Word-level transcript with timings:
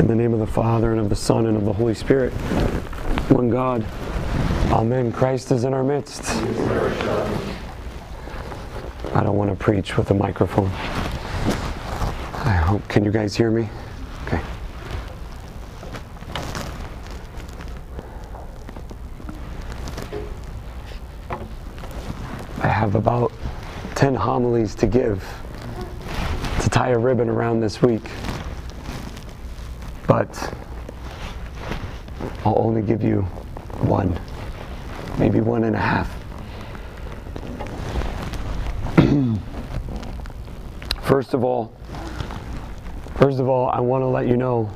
In 0.00 0.06
the 0.06 0.14
name 0.14 0.32
of 0.32 0.38
the 0.40 0.46
Father, 0.46 0.92
and 0.92 0.98
of 0.98 1.10
the 1.10 1.14
Son, 1.14 1.44
and 1.44 1.58
of 1.58 1.66
the 1.66 1.74
Holy 1.74 1.92
Spirit, 1.92 2.32
one 3.30 3.50
God. 3.50 3.84
Amen. 4.72 5.12
Christ 5.12 5.52
is 5.52 5.64
in 5.64 5.74
our 5.74 5.84
midst. 5.84 6.24
I 9.14 9.22
don't 9.22 9.36
want 9.36 9.50
to 9.50 9.56
preach 9.56 9.98
with 9.98 10.10
a 10.10 10.14
microphone. 10.14 10.70
I 12.46 12.56
hope. 12.64 12.88
Can 12.88 13.04
you 13.04 13.10
guys 13.10 13.36
hear 13.36 13.50
me? 13.50 13.68
Okay. 14.26 14.40
I 22.62 22.68
have 22.68 22.94
about 22.94 23.32
10 23.96 24.14
homilies 24.14 24.74
to 24.76 24.86
give 24.86 25.22
to 26.62 26.70
tie 26.70 26.88
a 26.88 26.98
ribbon 26.98 27.28
around 27.28 27.60
this 27.60 27.82
week. 27.82 28.08
But 30.10 30.52
I'll 32.44 32.58
only 32.58 32.82
give 32.82 33.04
you 33.04 33.20
one, 33.82 34.18
maybe 35.20 35.40
one 35.40 35.62
and 35.62 35.76
a 35.76 35.78
half. 35.78 36.12
first 41.02 41.32
of 41.32 41.44
all, 41.44 41.72
first 43.18 43.38
of 43.38 43.48
all, 43.48 43.68
I 43.68 43.78
want 43.78 44.02
to 44.02 44.06
let 44.06 44.26
you 44.26 44.36
know 44.36 44.68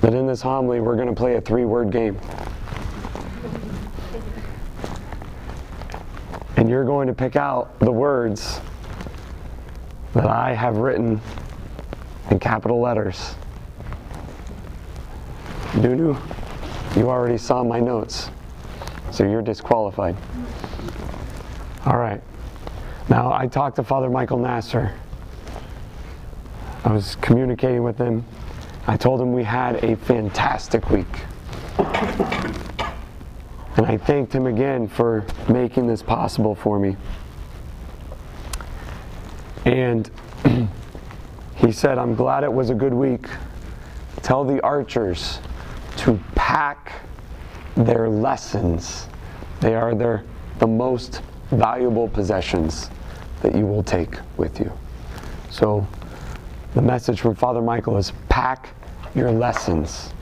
that 0.00 0.12
in 0.12 0.26
this 0.26 0.42
homily 0.42 0.80
we're 0.80 0.96
going 0.96 1.06
to 1.06 1.14
play 1.14 1.36
a 1.36 1.40
three-word 1.40 1.92
game. 1.92 2.18
And 6.56 6.68
you're 6.68 6.84
going 6.84 7.06
to 7.06 7.14
pick 7.14 7.36
out 7.36 7.78
the 7.78 7.92
words 7.92 8.60
that 10.14 10.26
I 10.26 10.52
have 10.52 10.78
written 10.78 11.20
in 12.32 12.40
capital 12.40 12.80
letters. 12.80 13.36
Nunu, 15.76 16.16
you 16.96 17.10
already 17.10 17.38
saw 17.38 17.62
my 17.62 17.78
notes, 17.78 18.30
so 19.12 19.24
you're 19.24 19.42
disqualified. 19.42 20.16
All 21.84 21.98
right. 21.98 22.20
Now, 23.08 23.32
I 23.32 23.46
talked 23.46 23.76
to 23.76 23.82
Father 23.82 24.10
Michael 24.10 24.38
Nasser. 24.38 24.94
I 26.84 26.92
was 26.92 27.16
communicating 27.16 27.82
with 27.82 27.98
him. 27.98 28.24
I 28.86 28.96
told 28.96 29.20
him 29.20 29.32
we 29.32 29.44
had 29.44 29.84
a 29.84 29.96
fantastic 29.96 30.88
week. 30.90 31.06
And 33.76 33.86
I 33.86 33.96
thanked 33.96 34.32
him 34.32 34.46
again 34.46 34.88
for 34.88 35.24
making 35.48 35.86
this 35.86 36.02
possible 36.02 36.54
for 36.54 36.78
me. 36.78 36.96
And 39.64 40.10
he 41.56 41.72
said, 41.72 41.98
I'm 41.98 42.14
glad 42.14 42.42
it 42.42 42.52
was 42.52 42.70
a 42.70 42.74
good 42.74 42.94
week. 42.94 43.26
Tell 44.22 44.44
the 44.44 44.60
archers 44.62 45.40
to 45.98 46.18
pack 46.34 46.92
their 47.76 48.08
lessons. 48.08 49.08
They 49.60 49.74
are 49.74 49.94
their, 49.94 50.24
the 50.58 50.66
most 50.66 51.22
valuable 51.50 52.08
possessions 52.08 52.90
that 53.42 53.54
you 53.54 53.66
will 53.66 53.82
take 53.82 54.16
with 54.36 54.58
you. 54.60 54.72
So 55.50 55.86
the 56.74 56.82
message 56.82 57.20
from 57.20 57.34
Father 57.34 57.60
Michael 57.60 57.96
is 57.96 58.12
pack 58.28 58.70
your 59.14 59.30
lessons. 59.30 60.12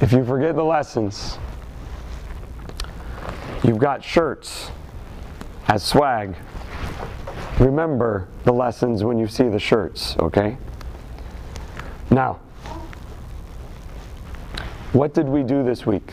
If 0.00 0.12
you 0.12 0.24
forget 0.24 0.54
the 0.54 0.64
lessons, 0.64 1.38
you've 3.64 3.78
got 3.78 4.02
shirts 4.02 4.70
as 5.68 5.82
swag. 5.82 6.34
Remember 7.58 8.28
the 8.44 8.52
lessons 8.52 9.04
when 9.04 9.18
you 9.18 9.26
see 9.26 9.48
the 9.48 9.58
shirts, 9.58 10.16
okay? 10.18 10.56
Now, 12.10 12.40
what 14.92 15.14
did 15.14 15.28
we 15.28 15.42
do 15.42 15.62
this 15.62 15.86
week? 15.86 16.12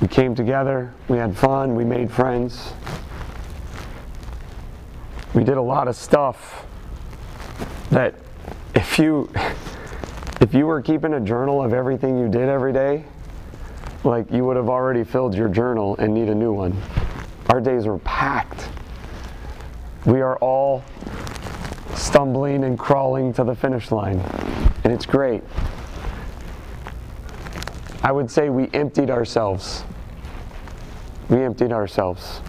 We 0.00 0.06
came 0.06 0.34
together, 0.34 0.94
we 1.08 1.18
had 1.18 1.36
fun, 1.36 1.74
we 1.74 1.84
made 1.84 2.10
friends. 2.10 2.72
We 5.34 5.42
did 5.42 5.56
a 5.56 5.62
lot 5.62 5.88
of 5.88 5.96
stuff 5.96 6.64
that 7.90 8.14
if 8.74 8.98
you 8.98 9.30
if 10.40 10.54
you 10.54 10.66
were 10.66 10.80
keeping 10.80 11.14
a 11.14 11.20
journal 11.20 11.60
of 11.62 11.72
everything 11.72 12.18
you 12.18 12.28
did 12.28 12.48
every 12.48 12.72
day, 12.72 13.04
like 14.04 14.30
you 14.30 14.44
would 14.44 14.56
have 14.56 14.68
already 14.68 15.02
filled 15.02 15.34
your 15.34 15.48
journal 15.48 15.96
and 15.98 16.14
need 16.14 16.28
a 16.28 16.34
new 16.34 16.52
one. 16.52 16.80
Our 17.48 17.60
days 17.60 17.86
were 17.86 17.98
packed. 17.98 18.68
We 20.06 20.20
are 20.20 20.36
all 20.36 20.84
stumbling 21.98 22.64
and 22.64 22.78
crawling 22.78 23.32
to 23.34 23.44
the 23.44 23.54
finish 23.54 23.90
line, 23.90 24.20
and 24.84 24.92
it's 24.92 25.06
great. 25.06 25.42
I 28.02 28.12
would 28.12 28.30
say 28.30 28.48
we 28.48 28.70
emptied 28.72 29.10
ourselves. 29.10 29.84
We 31.28 31.42
emptied 31.42 31.72
ourselves 31.72 32.40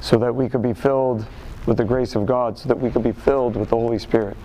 so 0.00 0.18
that 0.18 0.34
we 0.34 0.48
could 0.48 0.62
be 0.62 0.74
filled 0.74 1.26
with 1.66 1.76
the 1.76 1.84
grace 1.84 2.14
of 2.14 2.26
God, 2.26 2.58
so 2.58 2.68
that 2.68 2.78
we 2.78 2.90
could 2.90 3.02
be 3.02 3.12
filled 3.12 3.56
with 3.56 3.70
the 3.70 3.76
Holy 3.76 3.98
Spirit. 3.98 4.36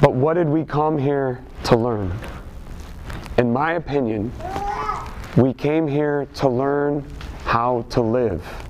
But 0.00 0.12
what 0.12 0.34
did 0.34 0.48
we 0.48 0.64
come 0.64 0.98
here 0.98 1.42
to 1.64 1.76
learn? 1.76 2.12
In 3.38 3.52
my 3.52 3.72
opinion, 3.72 4.32
we 5.36 5.54
came 5.54 5.86
here 5.86 6.26
to 6.34 6.48
learn 6.48 7.04
how 7.44 7.86
to 7.90 8.00
live. 8.00 8.63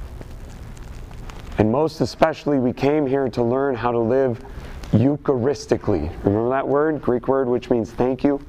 And 1.58 1.70
most 1.70 2.00
especially, 2.00 2.58
we 2.58 2.72
came 2.72 3.06
here 3.06 3.28
to 3.28 3.42
learn 3.42 3.76
how 3.76 3.92
to 3.92 3.98
live 3.98 4.44
Eucharistically. 4.92 6.10
Remember 6.24 6.50
that 6.50 6.66
word? 6.66 7.00
Greek 7.00 7.28
word 7.28 7.48
which 7.48 7.70
means 7.70 7.90
thank 7.90 8.24
you? 8.24 8.40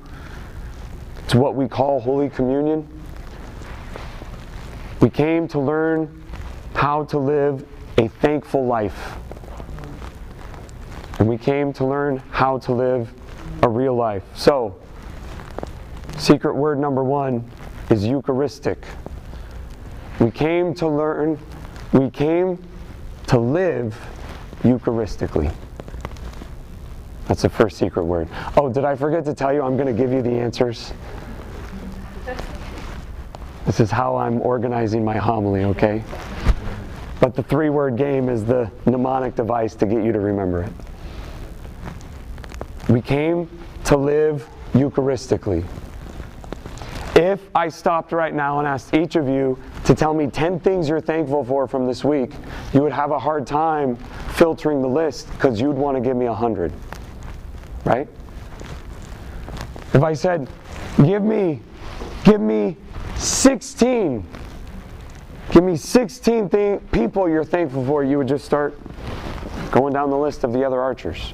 It's 1.24 1.36
what 1.36 1.56
we 1.56 1.68
call 1.68 2.00
Holy 2.00 2.30
Communion. 2.30 2.88
We 5.02 5.10
came 5.10 5.48
to 5.50 5.60
learn 5.60 6.24
how 6.74 7.06
to 7.06 7.18
live 7.18 7.66
a 7.98 8.08
thankful 8.08 8.66
life. 8.66 9.18
And 11.20 11.28
we 11.28 11.38
came 11.38 11.74
to 11.74 11.86
learn 11.86 12.18
how 12.30 12.58
to 12.60 12.74
live 12.74 13.12
a 13.62 13.70
real 13.70 13.96
life. 13.96 14.24
So, 14.36 14.76
secret 16.18 16.56
word 16.56 16.80
number 16.80 17.04
one 17.04 17.50
is 17.90 18.06
Eucharistic. 18.06 18.84
We 20.20 20.32
came 20.32 20.74
to 20.76 20.88
learn, 20.88 21.40
we 21.94 22.10
came 22.10 22.64
to 23.28 23.40
live 23.40 23.96
Eucharistically. 24.64 25.54
That's 27.28 27.42
the 27.42 27.50
first 27.50 27.78
secret 27.78 28.04
word. 28.04 28.28
Oh, 28.56 28.72
did 28.72 28.86
I 28.86 28.96
forget 28.96 29.26
to 29.26 29.34
tell 29.34 29.52
you 29.54 29.62
I'm 29.62 29.76
going 29.76 29.94
to 29.94 30.00
give 30.00 30.12
you 30.12 30.22
the 30.22 30.32
answers? 30.32 30.94
This 33.66 33.80
is 33.80 33.90
how 33.90 34.16
I'm 34.16 34.42
organizing 34.42 35.04
my 35.04 35.18
homily, 35.18 35.64
okay? 35.64 36.04
But 37.20 37.34
the 37.34 37.42
three 37.42 37.70
word 37.70 37.98
game 37.98 38.30
is 38.30 38.46
the 38.46 38.70
mnemonic 38.86 39.36
device 39.36 39.74
to 39.76 39.88
get 39.88 40.04
you 40.04 40.12
to 40.12 40.20
remember 40.20 40.64
it. 40.64 40.72
We 42.90 43.02
came 43.02 43.50
to 43.86 43.98
live 43.98 44.48
Eucharistically. 44.74 45.66
If 47.16 47.50
I 47.56 47.70
stopped 47.70 48.12
right 48.12 48.34
now 48.34 48.60
and 48.60 48.68
asked 48.68 48.94
each 48.94 49.16
of 49.16 49.28
you 49.28 49.58
to 49.86 49.96
tell 49.96 50.14
me 50.14 50.28
10 50.28 50.60
things 50.60 50.90
you're 50.90 51.00
thankful 51.00 51.46
for 51.46 51.68
from 51.68 51.86
this 51.86 52.04
week, 52.04 52.32
you 52.74 52.82
would 52.82 52.92
have 52.92 53.12
a 53.12 53.20
hard 53.20 53.48
time 53.48 53.96
filtering 54.36 54.82
the 54.82 54.88
list 54.88 55.32
because 55.32 55.62
you'd 55.62 55.78
want 55.78 55.96
to 55.96 56.02
give 56.02 56.18
me 56.18 56.26
100 56.26 56.74
right? 57.86 58.08
If 59.94 60.04
I 60.04 60.14
said, 60.14 60.50
give 60.98 61.24
me, 61.24 61.62
give 62.26 62.42
me 62.42 62.76
16, 63.18 64.28
give 65.52 65.64
me 65.64 65.78
16 65.78 66.50
thing, 66.50 66.80
people 66.92 67.30
you're 67.30 67.46
thankful 67.46 67.86
for, 67.86 68.04
you 68.04 68.18
would 68.18 68.28
just 68.28 68.44
start 68.44 68.78
going 69.72 69.94
down 69.94 70.10
the 70.10 70.18
list 70.18 70.44
of 70.44 70.52
the 70.52 70.66
other 70.66 70.82
archers. 70.82 71.34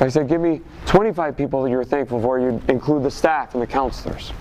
I 0.00 0.08
said, 0.08 0.28
give 0.28 0.40
me 0.40 0.60
25 0.86 1.36
people 1.36 1.62
that 1.62 1.70
you're 1.70 1.84
thankful 1.84 2.20
for, 2.20 2.38
you'd 2.38 2.68
include 2.70 3.02
the 3.02 3.10
staff 3.10 3.54
and 3.54 3.62
the 3.62 3.66
counselors. 3.66 4.32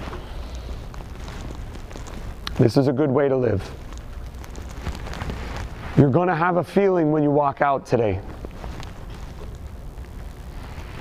This 2.59 2.77
is 2.77 2.87
a 2.87 2.93
good 2.93 3.09
way 3.09 3.27
to 3.27 3.35
live. 3.35 3.67
You're 5.97 6.11
going 6.11 6.27
to 6.27 6.35
have 6.35 6.57
a 6.57 6.63
feeling 6.63 7.11
when 7.11 7.23
you 7.23 7.31
walk 7.31 7.61
out 7.61 7.87
today. 7.87 8.21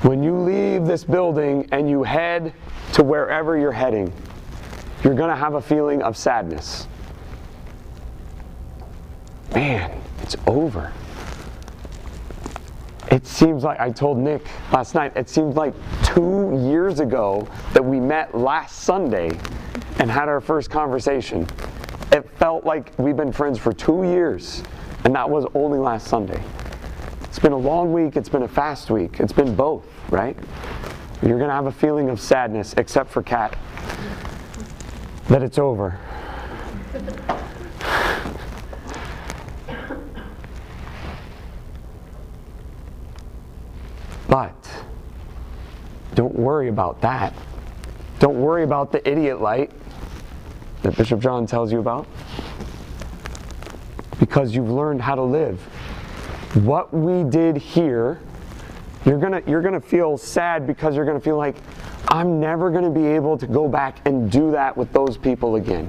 When 0.03 0.23
you 0.23 0.35
leave 0.35 0.87
this 0.87 1.05
building 1.05 1.69
and 1.73 1.89
you 1.91 2.03
head 2.03 2.55
to 2.95 3.03
wherever 3.03 3.59
you're 3.59 3.73
heading, 3.73 4.13
you're 5.05 5.15
going 5.15 5.31
to 5.31 5.37
have 5.37 5.55
a 5.55 5.61
feeling 5.61 6.03
of 6.03 6.17
sadness. 6.17 6.89
Man, 9.55 10.01
it's 10.23 10.37
over. 10.47 10.93
It 13.11 13.27
seems 13.27 13.63
like, 13.63 13.79
I 13.79 13.91
told 13.91 14.19
Nick 14.19 14.47
last 14.73 14.95
night, 14.95 15.13
it 15.17 15.29
seems 15.29 15.55
like 15.57 15.75
two 16.03 16.61
years 16.69 17.01
ago 17.01 17.47
that 17.73 17.85
we 17.85 18.01
met 18.01 18.35
last 18.35 18.81
Sunday 18.81 19.31
and 19.99 20.11
had 20.11 20.29
our 20.29 20.41
first 20.41 20.71
conversation. 20.71 21.47
it 22.13 22.29
felt 22.39 22.65
like 22.65 22.93
we've 22.99 23.17
been 23.17 23.33
friends 23.33 23.59
for 23.59 23.73
two 23.73 24.05
years, 24.05 24.63
and 25.05 25.15
that 25.15 25.29
was 25.29 25.47
only 25.55 25.79
last 25.79 26.09
Sunday. 26.09 26.43
It's 27.23 27.39
been 27.39 27.53
a 27.53 27.59
long 27.59 27.93
week, 27.93 28.17
it's 28.17 28.29
been 28.29 28.43
a 28.43 28.49
fast 28.49 28.91
week, 28.91 29.21
it's 29.21 29.33
been 29.33 29.55
both, 29.55 29.85
right? 30.11 30.37
You're 31.23 31.39
to 31.39 31.51
have 31.51 31.67
a 31.67 31.73
feeling 31.73 32.09
of 32.09 32.21
sadness, 32.21 32.75
except 32.77 33.11
for 33.11 33.23
Kat, 33.23 33.57
that 35.29 35.43
it's 35.43 35.59
over. 35.59 35.99
But 44.29 44.55
don't 46.17 46.35
worry 46.35 46.69
about 46.69 47.01
that. 47.03 47.33
Don't 48.19 48.41
worry 48.41 48.65
about 48.65 48.91
the 48.91 49.07
idiot 49.09 49.41
light 49.41 49.71
that 50.83 50.97
Bishop 50.97 51.21
John 51.21 51.47
tells 51.47 51.71
you 51.71 51.79
about 51.79 52.09
because 54.19 54.55
you've 54.55 54.71
learned 54.71 55.03
how 55.03 55.15
to 55.15 55.23
live. 55.23 55.61
What 56.65 56.93
we 56.93 57.23
did 57.29 57.59
here, 57.59 58.19
you're 59.05 59.19
gonna 59.19 59.43
you're 59.47 59.61
gonna 59.61 59.81
feel 59.81 60.17
sad 60.17 60.67
because 60.67 60.97
you're 60.97 61.05
gonna 61.05 61.21
feel 61.21 61.37
like 61.37 61.57
I'm 62.09 62.41
never 62.41 62.71
gonna 62.71 62.91
be 62.91 63.05
able 63.05 63.37
to 63.37 63.47
go 63.47 63.69
back 63.69 63.99
and 64.07 64.33
do 64.33 64.51
that 64.53 64.75
with 64.75 64.91
those 64.95 65.19
people 65.19 65.57
again. 65.57 65.87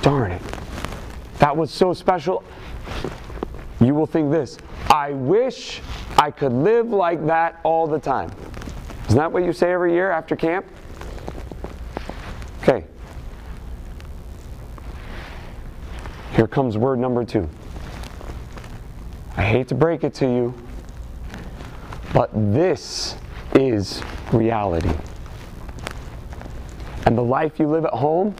Darn 0.00 0.32
it. 0.32 0.42
That 1.38 1.54
was 1.54 1.70
so 1.70 1.92
special. 1.92 2.42
You 3.78 3.94
will 3.94 4.06
think 4.06 4.30
this 4.30 4.56
I 4.88 5.10
wish 5.10 5.82
I 6.16 6.30
could 6.30 6.52
live 6.52 6.88
like 6.88 7.26
that 7.26 7.60
all 7.62 7.86
the 7.86 7.98
time. 7.98 8.30
Isn't 9.16 9.22
that 9.22 9.32
what 9.32 9.44
you 9.44 9.52
say 9.54 9.72
every 9.72 9.94
year 9.94 10.10
after 10.10 10.36
camp? 10.36 10.66
Okay. 12.62 12.84
Here 16.34 16.46
comes 16.46 16.76
word 16.76 16.98
number 16.98 17.24
two. 17.24 17.48
I 19.38 19.42
hate 19.42 19.68
to 19.68 19.74
break 19.74 20.04
it 20.04 20.12
to 20.16 20.26
you, 20.26 20.54
but 22.12 22.28
this 22.52 23.16
is 23.54 24.02
reality. 24.34 24.92
And 27.06 27.16
the 27.16 27.24
life 27.24 27.58
you 27.58 27.68
live 27.68 27.86
at 27.86 27.94
home 27.94 28.36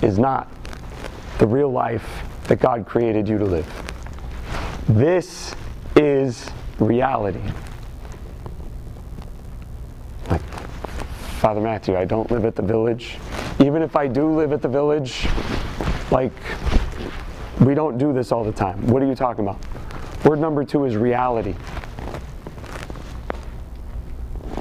is 0.00 0.18
not 0.18 0.50
the 1.36 1.46
real 1.46 1.70
life 1.70 2.24
that 2.44 2.60
God 2.60 2.86
created 2.86 3.28
you 3.28 3.36
to 3.36 3.44
live. 3.44 3.66
This 4.88 5.54
is 5.96 6.48
reality. 6.78 7.42
Father 11.40 11.62
Matthew, 11.62 11.96
I 11.96 12.04
don't 12.04 12.30
live 12.30 12.44
at 12.44 12.54
the 12.54 12.60
village. 12.60 13.16
Even 13.60 13.80
if 13.80 13.96
I 13.96 14.06
do 14.06 14.30
live 14.30 14.52
at 14.52 14.60
the 14.60 14.68
village, 14.68 15.26
like, 16.10 16.34
we 17.62 17.74
don't 17.74 17.96
do 17.96 18.12
this 18.12 18.30
all 18.30 18.44
the 18.44 18.52
time. 18.52 18.86
What 18.88 19.02
are 19.02 19.06
you 19.06 19.14
talking 19.14 19.48
about? 19.48 19.58
Word 20.22 20.38
number 20.38 20.64
two 20.64 20.84
is 20.84 20.96
reality. 20.96 21.54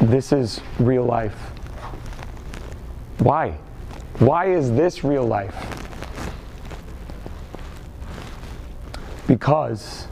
This 0.04 0.32
is 0.32 0.62
real 0.80 1.04
life. 1.04 1.36
Why? 3.18 3.58
Why 4.20 4.46
is 4.46 4.72
this 4.72 5.04
real 5.04 5.26
life? 5.26 5.54
Because 9.28 10.08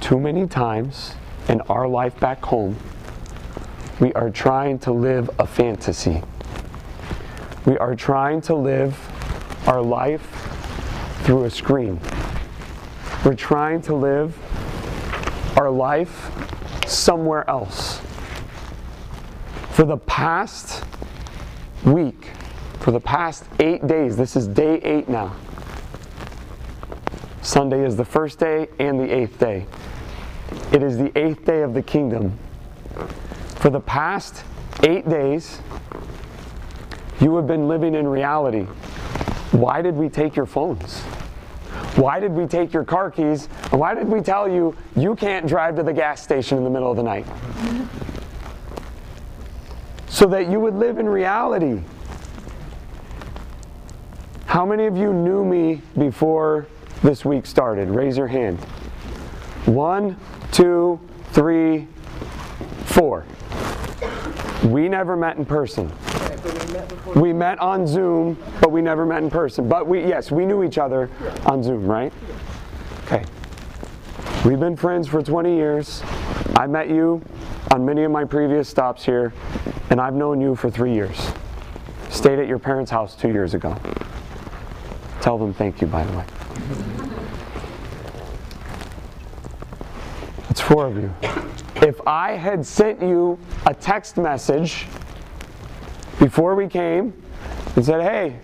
too 0.00 0.18
many 0.18 0.46
times 0.46 1.14
in 1.50 1.60
our 1.68 1.86
life 1.86 2.18
back 2.18 2.42
home, 2.42 2.74
we 4.02 4.12
are 4.14 4.30
trying 4.30 4.80
to 4.80 4.90
live 4.90 5.30
a 5.38 5.46
fantasy. 5.46 6.20
We 7.64 7.78
are 7.78 7.94
trying 7.94 8.40
to 8.42 8.54
live 8.56 8.98
our 9.68 9.80
life 9.80 10.26
through 11.22 11.44
a 11.44 11.50
screen. 11.50 12.00
We're 13.24 13.36
trying 13.36 13.80
to 13.82 13.94
live 13.94 14.36
our 15.56 15.70
life 15.70 16.32
somewhere 16.84 17.48
else. 17.48 18.00
For 19.70 19.84
the 19.84 19.98
past 19.98 20.84
week, 21.84 22.32
for 22.80 22.90
the 22.90 22.98
past 22.98 23.44
eight 23.60 23.86
days, 23.86 24.16
this 24.16 24.34
is 24.34 24.48
day 24.48 24.80
eight 24.80 25.08
now. 25.08 25.36
Sunday 27.40 27.84
is 27.84 27.94
the 27.94 28.04
first 28.04 28.40
day 28.40 28.66
and 28.80 28.98
the 28.98 29.08
eighth 29.14 29.38
day. 29.38 29.64
It 30.72 30.82
is 30.82 30.98
the 30.98 31.16
eighth 31.16 31.44
day 31.44 31.62
of 31.62 31.72
the 31.72 31.82
kingdom. 31.82 32.36
For 33.62 33.70
the 33.70 33.78
past 33.78 34.42
eight 34.82 35.08
days, 35.08 35.60
you 37.20 37.36
have 37.36 37.46
been 37.46 37.68
living 37.68 37.94
in 37.94 38.08
reality. 38.08 38.64
Why 39.52 39.82
did 39.82 39.94
we 39.94 40.08
take 40.08 40.34
your 40.34 40.46
phones? 40.46 40.98
Why 41.94 42.18
did 42.18 42.32
we 42.32 42.48
take 42.48 42.72
your 42.72 42.82
car 42.82 43.08
keys? 43.08 43.48
And 43.70 43.78
why 43.78 43.94
did 43.94 44.08
we 44.08 44.20
tell 44.20 44.48
you 44.48 44.76
you 44.96 45.14
can't 45.14 45.46
drive 45.46 45.76
to 45.76 45.84
the 45.84 45.92
gas 45.92 46.20
station 46.20 46.58
in 46.58 46.64
the 46.64 46.70
middle 46.70 46.90
of 46.90 46.96
the 46.96 47.04
night? 47.04 47.24
So 50.08 50.26
that 50.26 50.48
you 50.48 50.58
would 50.58 50.74
live 50.74 50.98
in 50.98 51.08
reality. 51.08 51.82
How 54.46 54.66
many 54.66 54.86
of 54.86 54.96
you 54.96 55.12
knew 55.12 55.44
me 55.44 55.80
before 55.96 56.66
this 57.02 57.24
week 57.24 57.46
started? 57.46 57.88
Raise 57.88 58.18
your 58.18 58.26
hand. 58.26 58.58
One, 59.64 60.16
two, 60.50 61.00
three, 61.32 61.86
four. 62.84 63.24
We 64.64 64.88
never 64.88 65.16
met 65.16 65.36
in 65.36 65.44
person. 65.44 65.92
We 67.16 67.32
met 67.32 67.58
on 67.58 67.86
Zoom, 67.86 68.38
but 68.60 68.70
we 68.70 68.80
never 68.80 69.04
met 69.04 69.22
in 69.22 69.30
person. 69.30 69.68
But 69.68 69.86
we, 69.86 70.00
yes, 70.06 70.30
we 70.30 70.46
knew 70.46 70.62
each 70.62 70.78
other 70.78 71.10
on 71.46 71.62
Zoom, 71.62 71.86
right? 71.86 72.12
Okay. 73.04 73.24
We've 74.44 74.60
been 74.60 74.76
friends 74.76 75.08
for 75.08 75.22
20 75.22 75.54
years. 75.54 76.02
I 76.56 76.66
met 76.66 76.88
you 76.88 77.22
on 77.72 77.84
many 77.84 78.04
of 78.04 78.10
my 78.10 78.24
previous 78.24 78.68
stops 78.68 79.04
here, 79.04 79.32
and 79.90 80.00
I've 80.00 80.14
known 80.14 80.40
you 80.40 80.54
for 80.54 80.70
three 80.70 80.94
years. 80.94 81.32
Stayed 82.10 82.38
at 82.38 82.46
your 82.46 82.58
parents' 82.58 82.90
house 82.90 83.16
two 83.16 83.30
years 83.30 83.54
ago. 83.54 83.76
Tell 85.20 85.38
them 85.38 85.54
thank 85.54 85.80
you, 85.80 85.86
by 85.86 86.04
the 86.04 86.18
way. 86.18 87.01
Four 90.62 90.86
of 90.86 90.96
you. 90.96 91.12
If 91.76 92.00
I 92.06 92.32
had 92.32 92.64
sent 92.64 93.02
you 93.02 93.38
a 93.66 93.74
text 93.74 94.16
message 94.16 94.86
before 96.18 96.54
we 96.54 96.68
came 96.68 97.12
and 97.74 97.84
said, 97.84 98.02
hey, 98.02 98.38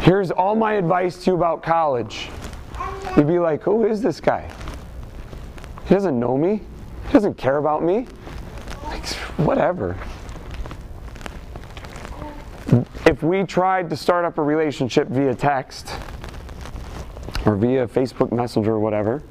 here's 0.00 0.30
all 0.30 0.54
my 0.54 0.74
advice 0.74 1.24
to 1.24 1.30
you 1.30 1.36
about 1.36 1.62
college, 1.62 2.28
you'd 3.16 3.26
be 3.26 3.38
like, 3.38 3.62
who 3.62 3.86
is 3.86 4.02
this 4.02 4.20
guy? 4.20 4.50
He 5.88 5.94
doesn't 5.94 6.18
know 6.18 6.36
me. 6.36 6.60
He 7.06 7.12
doesn't 7.12 7.38
care 7.38 7.56
about 7.56 7.82
me. 7.82 8.06
Like, 8.84 9.06
whatever. 9.38 9.96
If 13.06 13.22
we 13.22 13.44
tried 13.44 13.88
to 13.90 13.96
start 13.96 14.24
up 14.24 14.38
a 14.38 14.42
relationship 14.42 15.08
via 15.08 15.34
text 15.34 15.90
or 17.46 17.56
via 17.56 17.86
Facebook 17.86 18.32
Messenger 18.32 18.72
or 18.72 18.80
whatever, 18.80 19.22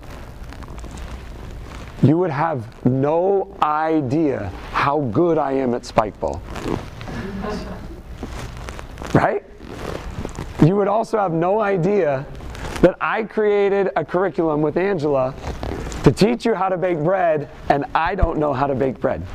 you 2.03 2.17
would 2.17 2.29
have 2.29 2.85
no 2.85 3.55
idea 3.63 4.51
how 4.71 4.99
good 4.99 5.37
I 5.37 5.53
am 5.53 5.73
at 5.73 5.83
spikeball. 5.83 6.41
Right? 9.13 9.45
You 10.65 10.75
would 10.75 10.89
also 10.89 11.17
have 11.17 11.31
no 11.31 11.61
idea 11.61 12.25
that 12.81 12.97
I 12.99 13.23
created 13.23 13.89
a 13.95 14.03
curriculum 14.03 14.61
with 14.61 14.75
Angela 14.75 15.33
to 16.03 16.11
teach 16.11 16.45
you 16.45 16.53
how 16.53 16.67
to 16.67 16.77
bake 16.77 16.99
bread, 16.99 17.49
and 17.69 17.85
I 17.95 18.15
don't 18.15 18.37
know 18.37 18.51
how 18.51 18.67
to 18.67 18.75
bake 18.75 18.99
bread. 18.99 19.25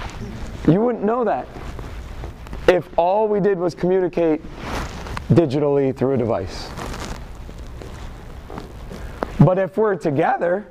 You 0.66 0.82
wouldn't 0.82 1.02
know 1.02 1.24
that 1.24 1.48
if 2.66 2.86
all 2.98 3.26
we 3.26 3.40
did 3.40 3.58
was 3.58 3.74
communicate 3.74 4.42
digitally 5.30 5.96
through 5.96 6.12
a 6.12 6.16
device. 6.18 6.68
But 9.40 9.58
if 9.58 9.78
we're 9.78 9.96
together, 9.96 10.66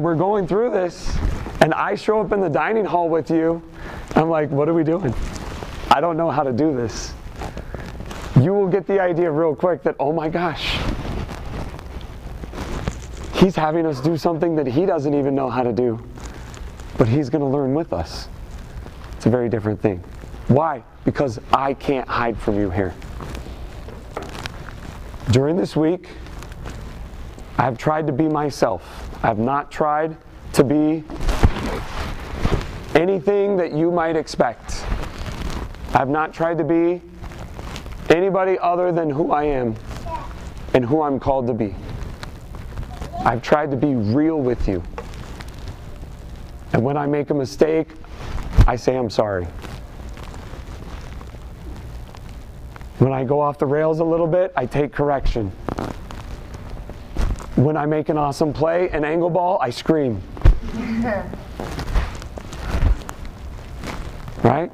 and 0.00 0.04
we're 0.06 0.14
going 0.14 0.46
through 0.46 0.70
this, 0.70 1.14
and 1.60 1.74
I 1.74 1.94
show 1.94 2.22
up 2.22 2.32
in 2.32 2.40
the 2.40 2.48
dining 2.48 2.86
hall 2.86 3.10
with 3.10 3.30
you, 3.30 3.62
I'm 4.16 4.30
like, 4.30 4.48
what 4.48 4.66
are 4.66 4.72
we 4.72 4.82
doing? 4.82 5.14
I 5.90 6.00
don't 6.00 6.16
know 6.16 6.30
how 6.30 6.42
to 6.42 6.54
do 6.54 6.74
this. 6.74 7.12
You 8.40 8.54
will 8.54 8.66
get 8.66 8.86
the 8.86 8.98
idea 8.98 9.30
real 9.30 9.54
quick 9.54 9.82
that, 9.82 9.96
oh 10.00 10.10
my 10.10 10.30
gosh, 10.30 10.78
he's 13.34 13.54
having 13.54 13.84
us 13.84 14.00
do 14.00 14.16
something 14.16 14.56
that 14.56 14.66
he 14.66 14.86
doesn't 14.86 15.12
even 15.12 15.34
know 15.34 15.50
how 15.50 15.62
to 15.62 15.72
do, 15.72 16.02
but 16.96 17.06
he's 17.06 17.28
going 17.28 17.42
to 17.42 17.48
learn 17.48 17.74
with 17.74 17.92
us. 17.92 18.30
It's 19.18 19.26
a 19.26 19.30
very 19.30 19.50
different 19.50 19.82
thing. 19.82 20.02
Why? 20.48 20.82
Because 21.04 21.38
I 21.52 21.74
can't 21.74 22.08
hide 22.08 22.38
from 22.38 22.58
you 22.58 22.70
here. 22.70 22.94
During 25.30 25.58
this 25.58 25.76
week, 25.76 26.08
I've 27.58 27.76
tried 27.76 28.06
to 28.06 28.14
be 28.14 28.28
myself. 28.28 29.09
I've 29.22 29.38
not 29.38 29.70
tried 29.70 30.16
to 30.54 30.64
be 30.64 31.04
anything 32.94 33.56
that 33.56 33.72
you 33.72 33.90
might 33.90 34.16
expect. 34.16 34.84
I've 35.94 36.08
not 36.08 36.32
tried 36.32 36.58
to 36.58 36.64
be 36.64 37.02
anybody 38.08 38.58
other 38.58 38.92
than 38.92 39.10
who 39.10 39.32
I 39.32 39.44
am 39.44 39.74
and 40.72 40.84
who 40.84 41.02
I'm 41.02 41.20
called 41.20 41.46
to 41.48 41.54
be. 41.54 41.74
I've 43.24 43.42
tried 43.42 43.70
to 43.72 43.76
be 43.76 43.94
real 43.94 44.40
with 44.40 44.66
you. 44.66 44.82
And 46.72 46.82
when 46.82 46.96
I 46.96 47.06
make 47.06 47.30
a 47.30 47.34
mistake, 47.34 47.88
I 48.66 48.76
say 48.76 48.96
I'm 48.96 49.10
sorry. 49.10 49.46
When 52.98 53.12
I 53.12 53.24
go 53.24 53.40
off 53.40 53.58
the 53.58 53.66
rails 53.66 54.00
a 54.00 54.04
little 54.04 54.26
bit, 54.26 54.52
I 54.56 54.66
take 54.66 54.92
correction. 54.92 55.52
When 57.60 57.76
I 57.76 57.84
make 57.84 58.08
an 58.08 58.16
awesome 58.16 58.54
play, 58.54 58.88
an 58.88 59.04
angle 59.04 59.28
ball, 59.28 59.58
I 59.60 59.68
scream. 59.68 60.22
right? 64.42 64.70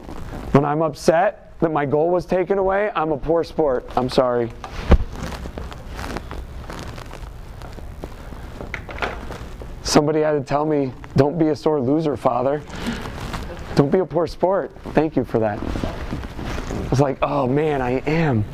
When 0.52 0.64
I'm 0.64 0.82
upset 0.82 1.52
that 1.58 1.72
my 1.72 1.84
goal 1.84 2.10
was 2.10 2.26
taken 2.26 2.58
away, 2.58 2.92
I'm 2.94 3.10
a 3.10 3.18
poor 3.18 3.42
sport. 3.42 3.90
I'm 3.96 4.08
sorry. 4.08 4.52
Somebody 9.82 10.20
had 10.20 10.34
to 10.34 10.42
tell 10.42 10.64
me, 10.64 10.92
don't 11.16 11.40
be 11.40 11.48
a 11.48 11.56
sore 11.56 11.80
loser, 11.80 12.16
Father. 12.16 12.62
Don't 13.74 13.90
be 13.90 13.98
a 13.98 14.06
poor 14.06 14.28
sport. 14.28 14.70
Thank 14.92 15.16
you 15.16 15.24
for 15.24 15.40
that. 15.40 15.58
I 15.58 16.88
was 16.88 17.00
like, 17.00 17.18
oh 17.20 17.48
man, 17.48 17.82
I 17.82 17.98
am. 18.06 18.44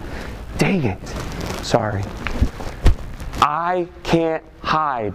Dang 0.56 0.84
it. 0.84 1.06
Sorry. 1.62 2.02
I 3.42 3.88
can't 4.04 4.44
hide 4.62 5.14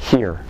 here. 0.00 0.44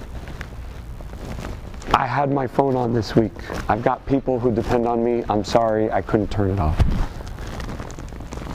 I 1.93 2.07
had 2.07 2.33
my 2.33 2.47
phone 2.47 2.77
on 2.77 2.95
this 2.95 3.15
week. 3.15 3.33
I've 3.69 3.83
got 3.83 4.07
people 4.07 4.41
who 4.41 4.51
depend 4.51 4.87
on 4.87 5.05
me. 5.05 5.23
I'm 5.29 5.45
sorry, 5.45 5.91
I 5.91 6.01
couldn't 6.01 6.31
turn 6.31 6.51
it 6.51 6.59
off. 6.59 6.83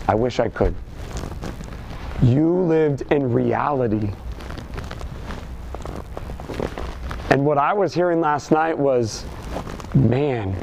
I 0.08 0.16
wish 0.16 0.40
I 0.40 0.50
could. 0.50 0.74
You 2.24 2.52
lived 2.52 3.04
in 3.12 3.32
reality. 3.32 4.10
And 7.30 7.46
what 7.46 7.60
I 7.60 7.72
was 7.72 7.94
hearing 7.94 8.20
last 8.20 8.50
night 8.50 8.76
was, 8.76 9.26
man, 9.94 10.58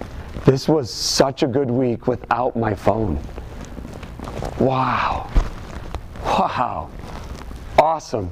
this 0.44 0.66
was 0.66 0.92
such 0.92 1.44
a 1.44 1.46
good 1.46 1.70
week 1.70 2.08
without 2.08 2.56
my 2.56 2.74
phone. 2.74 3.20
Wow. 4.58 5.30
Wow. 6.24 6.90
Awesome. 7.80 8.30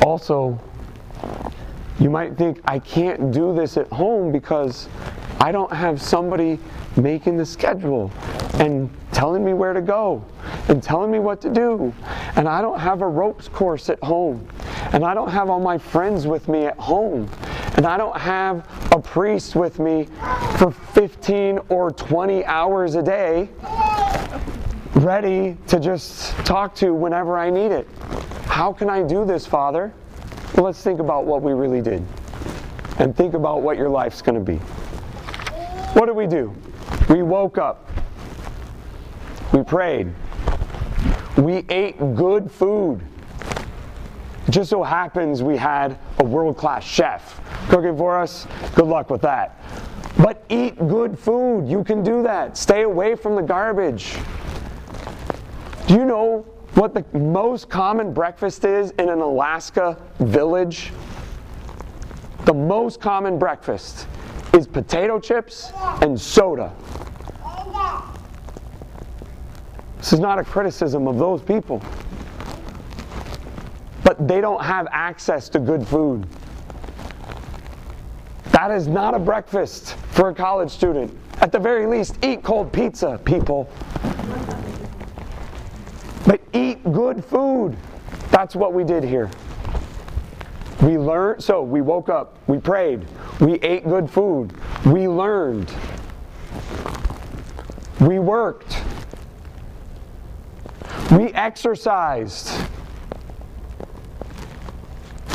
Also, 0.00 0.58
you 2.00 2.08
might 2.08 2.34
think, 2.38 2.62
I 2.64 2.78
can't 2.78 3.30
do 3.30 3.54
this 3.54 3.76
at 3.76 3.88
home 3.88 4.32
because 4.32 4.88
I 5.38 5.52
don't 5.52 5.70
have 5.70 6.00
somebody 6.00 6.58
making 6.96 7.36
the 7.36 7.44
schedule 7.44 8.10
and 8.54 8.88
telling 9.12 9.44
me 9.44 9.52
where 9.52 9.74
to 9.74 9.82
go 9.82 10.24
and 10.68 10.82
telling 10.82 11.10
me 11.10 11.18
what 11.18 11.42
to 11.42 11.50
do. 11.50 11.92
And 12.36 12.48
I 12.48 12.62
don't 12.62 12.80
have 12.80 13.02
a 13.02 13.06
ropes 13.06 13.48
course 13.48 13.90
at 13.90 14.02
home. 14.02 14.48
And 14.92 15.04
I 15.04 15.12
don't 15.12 15.30
have 15.30 15.50
all 15.50 15.60
my 15.60 15.76
friends 15.76 16.26
with 16.26 16.48
me 16.48 16.64
at 16.64 16.78
home. 16.78 17.28
And 17.76 17.84
I 17.84 17.98
don't 17.98 18.16
have 18.16 18.66
a 18.92 18.98
priest 18.98 19.56
with 19.56 19.78
me 19.78 20.08
for 20.56 20.70
15 20.70 21.58
or 21.68 21.90
20 21.90 22.46
hours 22.46 22.94
a 22.94 23.02
day 23.02 23.50
ready 25.06 25.56
to 25.68 25.78
just 25.78 26.32
talk 26.44 26.74
to 26.74 26.92
whenever 26.92 27.38
I 27.38 27.48
need 27.48 27.70
it. 27.70 27.86
How 28.46 28.72
can 28.72 28.90
I 28.90 29.04
do 29.04 29.24
this, 29.24 29.46
Father? 29.46 29.92
Well, 30.56 30.66
let's 30.66 30.82
think 30.82 30.98
about 30.98 31.26
what 31.26 31.42
we 31.42 31.52
really 31.52 31.80
did. 31.80 32.04
And 32.98 33.16
think 33.16 33.34
about 33.34 33.62
what 33.62 33.76
your 33.76 33.88
life's 33.88 34.20
going 34.20 34.34
to 34.34 34.40
be. 34.40 34.56
What 35.94 36.06
did 36.06 36.16
we 36.16 36.26
do? 36.26 36.52
We 37.08 37.22
woke 37.22 37.56
up. 37.56 37.88
We 39.52 39.62
prayed. 39.62 40.12
We 41.36 41.64
ate 41.68 41.98
good 42.16 42.50
food. 42.50 43.00
It 44.48 44.50
just 44.50 44.70
so 44.70 44.82
happens 44.82 45.40
we 45.40 45.56
had 45.56 46.00
a 46.18 46.24
world 46.24 46.56
class 46.56 46.82
chef 46.82 47.40
cooking 47.68 47.96
for 47.96 48.18
us. 48.18 48.48
Good 48.74 48.86
luck 48.86 49.08
with 49.10 49.22
that. 49.22 49.56
But 50.18 50.44
eat 50.48 50.76
good 50.88 51.16
food. 51.16 51.68
You 51.68 51.84
can 51.84 52.02
do 52.02 52.24
that. 52.24 52.56
Stay 52.56 52.82
away 52.82 53.14
from 53.14 53.36
the 53.36 53.42
garbage. 53.42 54.16
Do 55.86 55.94
you 55.94 56.04
know 56.04 56.44
what 56.74 56.94
the 56.94 57.04
most 57.16 57.68
common 57.70 58.12
breakfast 58.12 58.64
is 58.64 58.90
in 58.92 59.08
an 59.08 59.20
Alaska 59.20 59.96
village? 60.18 60.92
The 62.44 62.54
most 62.54 63.00
common 63.00 63.38
breakfast 63.38 64.08
is 64.52 64.66
potato 64.66 65.20
chips 65.20 65.70
and 66.02 66.20
soda. 66.20 66.74
This 69.98 70.12
is 70.12 70.18
not 70.18 70.38
a 70.38 70.44
criticism 70.44 71.06
of 71.06 71.18
those 71.18 71.40
people. 71.40 71.80
But 74.02 74.26
they 74.26 74.40
don't 74.40 74.62
have 74.62 74.88
access 74.90 75.48
to 75.50 75.58
good 75.60 75.86
food. 75.86 76.26
That 78.50 78.70
is 78.70 78.88
not 78.88 79.14
a 79.14 79.18
breakfast 79.18 79.94
for 80.10 80.30
a 80.30 80.34
college 80.34 80.70
student. 80.70 81.16
At 81.40 81.52
the 81.52 81.58
very 81.58 81.86
least, 81.86 82.18
eat 82.22 82.42
cold 82.42 82.72
pizza, 82.72 83.20
people. 83.24 83.68
Good 86.92 87.24
food. 87.24 87.76
That's 88.30 88.54
what 88.54 88.72
we 88.72 88.84
did 88.84 89.02
here. 89.02 89.30
We 90.82 90.98
learned, 90.98 91.42
so 91.42 91.62
we 91.62 91.80
woke 91.80 92.08
up, 92.08 92.38
we 92.46 92.58
prayed, 92.58 93.06
we 93.40 93.54
ate 93.54 93.84
good 93.88 94.08
food, 94.08 94.52
we 94.84 95.08
learned, 95.08 95.72
we 98.00 98.18
worked, 98.18 98.82
we 101.10 101.32
exercised. 101.32 102.50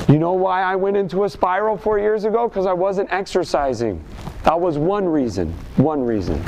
You 0.08 0.20
know 0.20 0.34
why 0.34 0.62
I 0.62 0.76
went 0.76 0.96
into 0.96 1.24
a 1.24 1.30
spiral 1.30 1.78
four 1.78 1.98
years 1.98 2.24
ago? 2.26 2.48
Because 2.48 2.66
I 2.66 2.74
wasn't 2.74 3.12
exercising. 3.12 4.04
That 4.44 4.60
was 4.60 4.78
one 4.78 5.06
reason. 5.06 5.54
One 5.78 6.04
reason. 6.04 6.44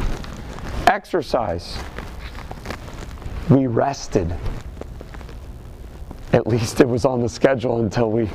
Exercise. 0.87 1.77
We 3.49 3.67
rested. 3.67 4.35
At 6.33 6.47
least 6.47 6.81
it 6.81 6.87
was 6.87 7.05
on 7.05 7.21
the 7.21 7.29
schedule 7.29 7.81
until 7.81 8.09
we 8.09 8.27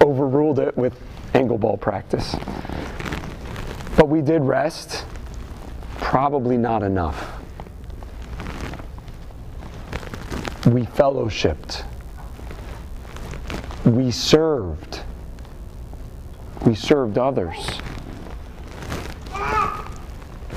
overruled 0.00 0.58
it 0.58 0.76
with 0.76 0.98
angle 1.34 1.58
ball 1.58 1.76
practice. 1.76 2.34
But 3.96 4.08
we 4.08 4.22
did 4.22 4.42
rest. 4.42 5.04
Probably 6.00 6.56
not 6.56 6.82
enough. 6.82 7.32
We 10.66 10.82
fellowshipped. 10.82 11.84
We 13.84 14.10
served. 14.10 15.02
We 16.64 16.74
served 16.74 17.18
others. 17.18 17.78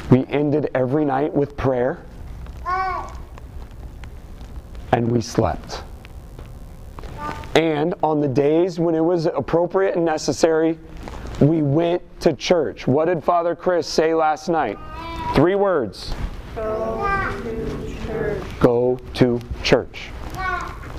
We 0.09 0.25
ended 0.27 0.71
every 0.73 1.05
night 1.05 1.33
with 1.33 1.57
prayer. 1.57 1.99
And 4.91 5.11
we 5.11 5.21
slept. 5.21 5.83
And 7.55 7.93
on 8.03 8.21
the 8.21 8.27
days 8.27 8.79
when 8.79 8.95
it 8.95 9.03
was 9.03 9.25
appropriate 9.25 9.95
and 9.95 10.05
necessary, 10.05 10.79
we 11.39 11.61
went 11.61 12.01
to 12.21 12.33
church. 12.33 12.87
What 12.87 13.05
did 13.05 13.23
Father 13.23 13.55
Chris 13.55 13.87
say 13.87 14.13
last 14.13 14.49
night? 14.49 14.77
Three 15.35 15.55
words 15.55 16.13
Go 16.55 17.37
to 17.43 18.07
church. 18.07 18.43
Go 18.59 18.99
to 19.13 19.39
church. 19.63 20.09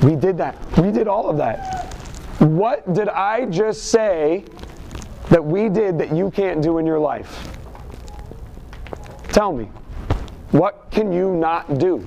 We 0.03 0.17
did 0.17 0.39
that. 0.39 0.57
We 0.79 0.91
did 0.91 1.09
all 1.09 1.29
of 1.29 1.37
that. 1.37 1.93
What 2.39 2.95
did 2.95 3.09
I 3.09 3.45
just 3.47 3.91
say 3.91 4.45
that 5.29 5.45
we 5.45 5.69
did 5.69 5.99
that 5.99 6.15
you 6.15 6.31
can't 6.31 6.63
do 6.63 6.79
in 6.79 6.87
your 6.87 6.99
life? 6.99 7.49
Tell 9.29 9.53
me. 9.53 9.65
What 10.53 10.91
can 10.91 11.13
you 11.13 11.33
not 11.33 11.79
do? 11.79 12.07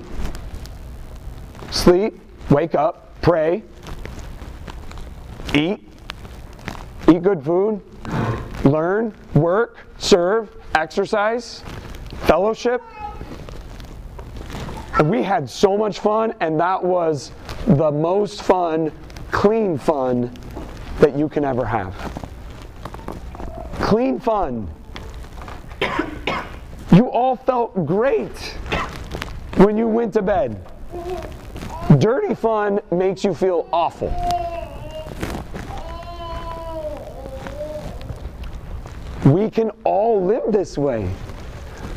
Sleep, 1.74 2.18
wake 2.50 2.76
up, 2.76 3.20
pray, 3.20 3.64
eat, 5.52 5.86
eat 7.08 7.22
good 7.22 7.44
food, 7.44 7.82
learn, 8.64 9.12
work, 9.34 9.80
serve, 9.98 10.56
exercise, 10.76 11.64
fellowship. 12.26 12.80
And 14.98 15.10
we 15.10 15.24
had 15.24 15.50
so 15.50 15.76
much 15.76 15.98
fun, 15.98 16.32
and 16.38 16.58
that 16.60 16.82
was 16.82 17.32
the 17.66 17.90
most 17.90 18.44
fun, 18.44 18.92
clean 19.32 19.76
fun 19.76 20.32
that 21.00 21.18
you 21.18 21.28
can 21.28 21.44
ever 21.44 21.66
have. 21.66 21.92
Clean 23.80 24.20
fun. 24.20 24.70
You 26.92 27.10
all 27.10 27.34
felt 27.34 27.84
great 27.84 28.38
when 29.56 29.76
you 29.76 29.88
went 29.88 30.12
to 30.12 30.22
bed. 30.22 30.64
Dirty 31.98 32.34
fun 32.34 32.80
makes 32.90 33.22
you 33.22 33.34
feel 33.34 33.68
awful. 33.72 34.08
We 39.24 39.48
can 39.48 39.70
all 39.84 40.24
live 40.24 40.52
this 40.52 40.76
way. 40.76 41.10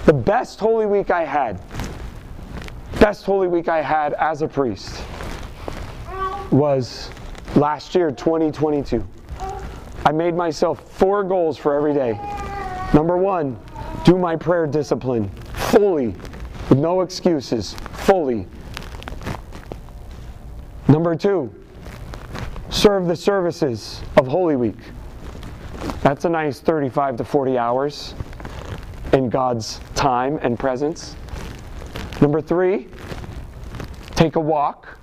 The 0.05 0.13
best 0.13 0.59
Holy 0.59 0.85
Week 0.85 1.11
I 1.11 1.25
had, 1.25 1.61
best 2.99 3.25
Holy 3.25 3.47
Week 3.47 3.67
I 3.67 3.81
had 3.81 4.13
as 4.13 4.41
a 4.41 4.47
priest 4.47 5.03
was 6.51 7.09
last 7.55 7.95
year, 7.95 8.11
2022. 8.11 9.05
I 10.05 10.11
made 10.11 10.35
myself 10.35 10.89
four 10.91 11.23
goals 11.23 11.57
for 11.57 11.75
every 11.75 11.93
day. 11.93 12.13
Number 12.93 13.17
one, 13.17 13.59
do 14.05 14.17
my 14.17 14.35
prayer 14.35 14.67
discipline 14.67 15.29
fully, 15.53 16.15
with 16.69 16.77
no 16.77 17.01
excuses, 17.01 17.73
fully. 17.91 18.47
Number 20.97 21.15
two, 21.15 21.53
serve 22.71 23.05
the 23.05 23.15
services 23.15 24.01
of 24.15 24.25
Holy 24.25 24.55
Week. 24.55 24.79
That's 26.01 26.25
a 26.25 26.29
nice 26.29 26.59
35 26.59 27.17
to 27.17 27.23
40 27.23 27.55
hours 27.55 28.15
in 29.13 29.29
God's 29.29 29.79
time 29.93 30.39
and 30.41 30.57
presence. 30.57 31.15
Number 32.19 32.41
three, 32.41 32.87
take 34.15 34.37
a 34.37 34.39
walk. 34.39 34.97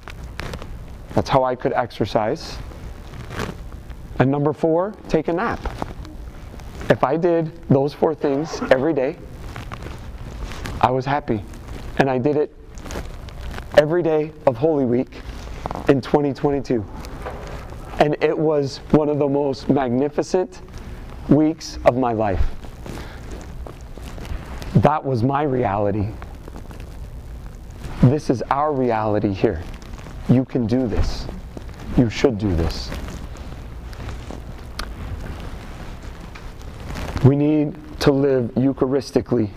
That's 1.15 1.29
how 1.29 1.45
I 1.45 1.55
could 1.55 1.73
exercise. 1.73 2.59
And 4.19 4.33
number 4.33 4.53
four, 4.53 4.97
take 5.09 5.29
a 5.29 5.33
nap. 5.33 5.61
If 6.91 7.05
I 7.05 7.17
did 7.17 7.53
those 7.69 7.95
four 7.95 8.17
things 8.17 8.61
every 8.73 8.95
day, 8.95 9.17
I 10.81 10.91
was 10.91 11.05
happy. 11.05 11.45
And 11.99 12.11
I 12.11 12.19
did 12.19 12.37
it 12.37 12.53
every 13.79 14.03
day 14.03 14.33
of 14.49 14.57
Holy 14.57 14.87
Week 14.87 15.23
in 15.89 16.01
2022. 16.01 16.85
And 17.99 18.17
it 18.21 18.37
was 18.37 18.79
one 18.91 19.09
of 19.09 19.19
the 19.19 19.29
most 19.29 19.69
magnificent 19.69 20.63
weeks 21.29 21.79
of 21.85 21.97
my 21.97 22.13
life. 22.13 22.45
That 24.77 25.05
was 25.05 25.23
my 25.23 25.43
reality. 25.43 26.09
This 28.03 28.29
is 28.31 28.43
our 28.51 28.73
reality 28.73 29.33
here. 29.33 29.63
You 30.29 30.45
can 30.45 30.67
do 30.67 30.87
this. 30.87 31.27
You 31.97 32.11
should 32.11 32.39
do 32.39 32.55
this. 32.57 32.91
We 37.25 37.37
need 37.37 37.77
to 38.01 38.13
live 38.13 38.51
Eucharistically. 38.55 39.51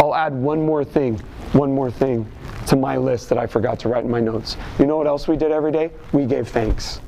I'll 0.00 0.14
add 0.14 0.32
one 0.34 0.64
more 0.64 0.84
thing, 0.84 1.18
one 1.52 1.72
more 1.72 1.90
thing 1.90 2.26
to 2.72 2.76
my 2.76 2.96
list 2.96 3.28
that 3.28 3.36
I 3.36 3.46
forgot 3.46 3.78
to 3.80 3.90
write 3.90 4.04
in 4.04 4.10
my 4.10 4.18
notes. 4.18 4.56
You 4.78 4.86
know 4.86 4.96
what 4.96 5.06
else 5.06 5.28
we 5.28 5.36
did 5.36 5.52
every 5.52 5.70
day? 5.70 5.90
We 6.12 6.24
gave 6.24 6.48
thanks. 6.48 7.02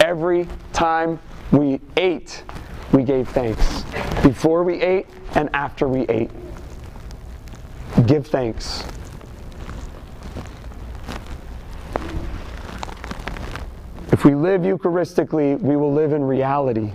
Every 0.00 0.48
time 0.72 1.20
we 1.52 1.80
ate, 1.96 2.42
we 2.90 3.04
gave 3.04 3.28
thanks. 3.28 3.84
Before 4.24 4.64
we 4.64 4.82
ate 4.82 5.06
and 5.36 5.48
after 5.54 5.86
we 5.86 6.00
ate. 6.08 6.32
Give 8.06 8.26
thanks. 8.26 8.82
If 14.10 14.24
we 14.24 14.34
live 14.34 14.62
Eucharistically, 14.62 15.60
we 15.60 15.76
will 15.76 15.92
live 15.92 16.12
in 16.12 16.24
reality. 16.24 16.90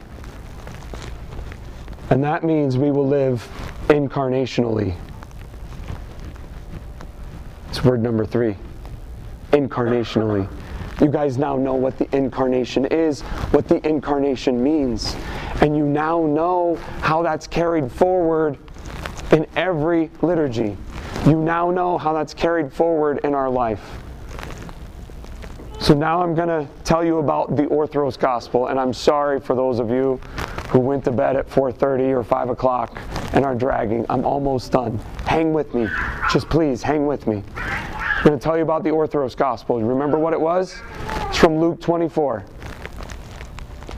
And 2.09 2.21
that 2.21 2.43
means 2.43 2.77
we 2.77 2.91
will 2.91 3.07
live 3.07 3.47
incarnationally. 3.87 4.97
Word 7.83 8.03
number 8.03 8.25
three 8.25 8.55
incarnationally. 9.53 10.47
You 11.01 11.07
guys 11.07 11.39
now 11.39 11.55
know 11.55 11.73
what 11.73 11.97
the 11.97 12.15
incarnation 12.15 12.85
is, 12.85 13.21
what 13.51 13.67
the 13.67 13.85
incarnation 13.87 14.63
means. 14.63 15.15
And 15.61 15.75
you 15.75 15.85
now 15.85 16.23
know 16.25 16.75
how 17.01 17.23
that's 17.23 17.47
carried 17.47 17.91
forward 17.91 18.59
in 19.31 19.47
every 19.55 20.11
liturgy. 20.21 20.77
You 21.25 21.41
now 21.41 21.71
know 21.71 21.97
how 21.97 22.13
that's 22.13 22.35
carried 22.35 22.71
forward 22.71 23.19
in 23.23 23.33
our 23.33 23.49
life. 23.49 23.83
So 25.79 25.95
now 25.95 26.21
I'm 26.21 26.35
going 26.35 26.49
to 26.49 26.67
tell 26.83 27.03
you 27.03 27.17
about 27.17 27.55
the 27.55 27.63
Orthros 27.63 28.17
Gospel, 28.17 28.67
and 28.67 28.79
I'm 28.79 28.93
sorry 28.93 29.39
for 29.39 29.55
those 29.55 29.79
of 29.79 29.89
you 29.89 30.19
who 30.71 30.79
went 30.79 31.03
to 31.03 31.11
bed 31.11 31.35
at 31.35 31.49
4:30 31.49 32.13
or 32.13 32.23
5 32.23 32.49
o'clock 32.49 32.97
and 33.33 33.43
are 33.43 33.53
dragging. 33.53 34.05
I'm 34.09 34.25
almost 34.25 34.71
done. 34.71 34.97
Hang 35.25 35.53
with 35.53 35.73
me. 35.73 35.89
Just 36.31 36.49
please 36.49 36.81
hang 36.81 37.05
with 37.05 37.27
me. 37.27 37.43
I'm 37.55 38.23
going 38.23 38.39
to 38.39 38.43
tell 38.43 38.55
you 38.55 38.63
about 38.63 38.83
the 38.83 38.89
Orthros 38.89 39.35
Gospel. 39.35 39.81
Remember 39.81 40.17
what 40.17 40.31
it 40.31 40.39
was? 40.39 40.79
It's 41.27 41.37
from 41.37 41.59
Luke 41.59 41.81
24. 41.81 42.45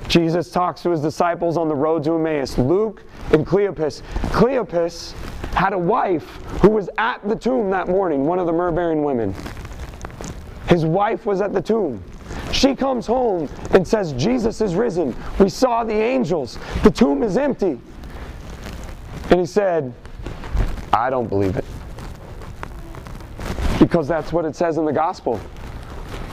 Jesus 0.07 0.49
talks 0.49 0.81
to 0.81 0.89
his 0.89 1.01
disciples 1.01 1.57
on 1.57 1.67
the 1.67 1.75
road 1.75 2.03
to 2.05 2.15
Emmaus. 2.15 2.57
Luke 2.57 3.03
and 3.31 3.45
Cleopas. 3.45 4.01
Cleopas 4.31 5.13
had 5.53 5.73
a 5.73 5.77
wife 5.77 6.23
who 6.61 6.69
was 6.69 6.89
at 6.97 7.27
the 7.27 7.35
tomb 7.35 7.69
that 7.69 7.87
morning, 7.87 8.25
one 8.25 8.39
of 8.39 8.47
the 8.47 8.53
myrrh-bearing 8.53 9.03
women. 9.03 9.35
His 10.67 10.85
wife 10.85 11.25
was 11.25 11.39
at 11.41 11.53
the 11.53 11.61
tomb. 11.61 12.03
She 12.53 12.75
comes 12.75 13.05
home 13.05 13.49
and 13.71 13.85
says, 13.85 14.13
Jesus 14.13 14.61
is 14.61 14.75
risen. 14.75 15.13
We 15.39 15.49
saw 15.49 15.83
the 15.83 15.93
angels. 15.93 16.57
The 16.83 16.91
tomb 16.91 17.23
is 17.23 17.35
empty. 17.35 17.79
And 19.29 19.39
he 19.39 19.45
said, 19.45 19.93
I 20.93 21.09
don't 21.09 21.27
believe 21.27 21.57
it. 21.57 21.65
Because 23.79 24.07
that's 24.07 24.31
what 24.31 24.45
it 24.45 24.55
says 24.55 24.77
in 24.77 24.85
the 24.85 24.93
gospel. 24.93 25.41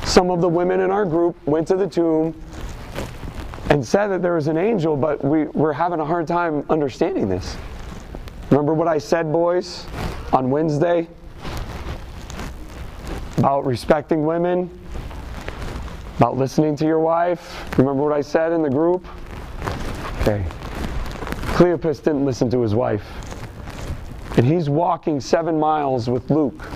Some 0.04 0.30
of 0.30 0.40
the 0.40 0.48
women 0.48 0.80
in 0.80 0.90
our 0.90 1.04
group 1.04 1.36
went 1.46 1.66
to 1.68 1.76
the 1.76 1.88
tomb 1.88 2.40
and 3.70 3.84
said 3.84 4.08
that 4.08 4.22
there 4.22 4.34
was 4.34 4.46
an 4.46 4.56
angel, 4.56 4.96
but 4.96 5.24
we, 5.24 5.44
we're 5.44 5.72
having 5.72 6.00
a 6.00 6.04
hard 6.04 6.26
time 6.26 6.64
understanding 6.70 7.28
this. 7.28 7.56
Remember 8.50 8.74
what 8.74 8.88
I 8.88 8.98
said, 8.98 9.32
boys, 9.32 9.86
on 10.32 10.50
Wednesday? 10.50 11.08
about 13.40 13.64
respecting 13.64 14.26
women, 14.26 14.68
about 16.20 16.36
listening 16.36 16.76
to 16.76 16.84
your 16.84 17.00
wife. 17.00 17.66
Remember 17.78 18.02
what 18.02 18.12
I 18.12 18.20
said 18.20 18.52
in 18.52 18.60
the 18.60 18.68
group? 18.68 19.06
Okay. 20.20 20.44
Cleopas 21.56 22.02
didn't 22.02 22.26
listen 22.26 22.50
to 22.50 22.60
his 22.60 22.74
wife. 22.74 23.02
And 24.36 24.44
he's 24.44 24.68
walking 24.68 25.18
seven 25.18 25.58
miles 25.58 26.10
with 26.10 26.30
Luke 26.30 26.68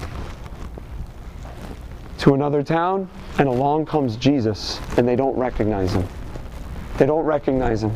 to 2.17 2.33
another 2.33 2.63
town, 2.63 3.07
and 3.39 3.47
along 3.47 3.85
comes 3.85 4.17
Jesus, 4.17 4.81
and 4.97 5.07
they 5.07 5.15
don't 5.15 5.37
recognize 5.37 5.93
him. 5.93 6.09
They 6.97 7.05
don't 7.05 7.27
recognize 7.27 7.83
him. 7.85 7.95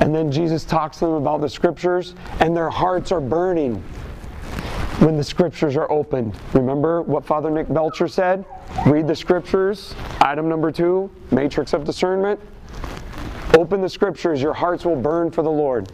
And 0.00 0.12
then 0.12 0.32
Jesus 0.32 0.64
talks 0.64 0.98
to 0.98 1.06
them 1.06 1.14
about 1.14 1.42
the 1.42 1.48
scriptures, 1.48 2.16
and 2.40 2.56
their 2.56 2.70
hearts 2.70 3.12
are 3.12 3.20
burning 3.20 3.80
when 5.00 5.16
the 5.16 5.24
scriptures 5.24 5.76
are 5.76 5.90
opened. 5.90 6.36
Remember 6.52 7.00
what 7.02 7.24
Father 7.24 7.50
Nick 7.50 7.72
Belcher 7.72 8.06
said? 8.06 8.44
Read 8.86 9.06
the 9.06 9.16
scriptures. 9.16 9.94
Item 10.20 10.48
number 10.48 10.70
two, 10.70 11.10
matrix 11.30 11.72
of 11.72 11.84
discernment. 11.84 12.38
Open 13.54 13.80
the 13.80 13.88
scriptures, 13.88 14.42
your 14.42 14.52
hearts 14.52 14.84
will 14.84 14.96
burn 14.96 15.30
for 15.30 15.42
the 15.42 15.50
Lord. 15.50 15.90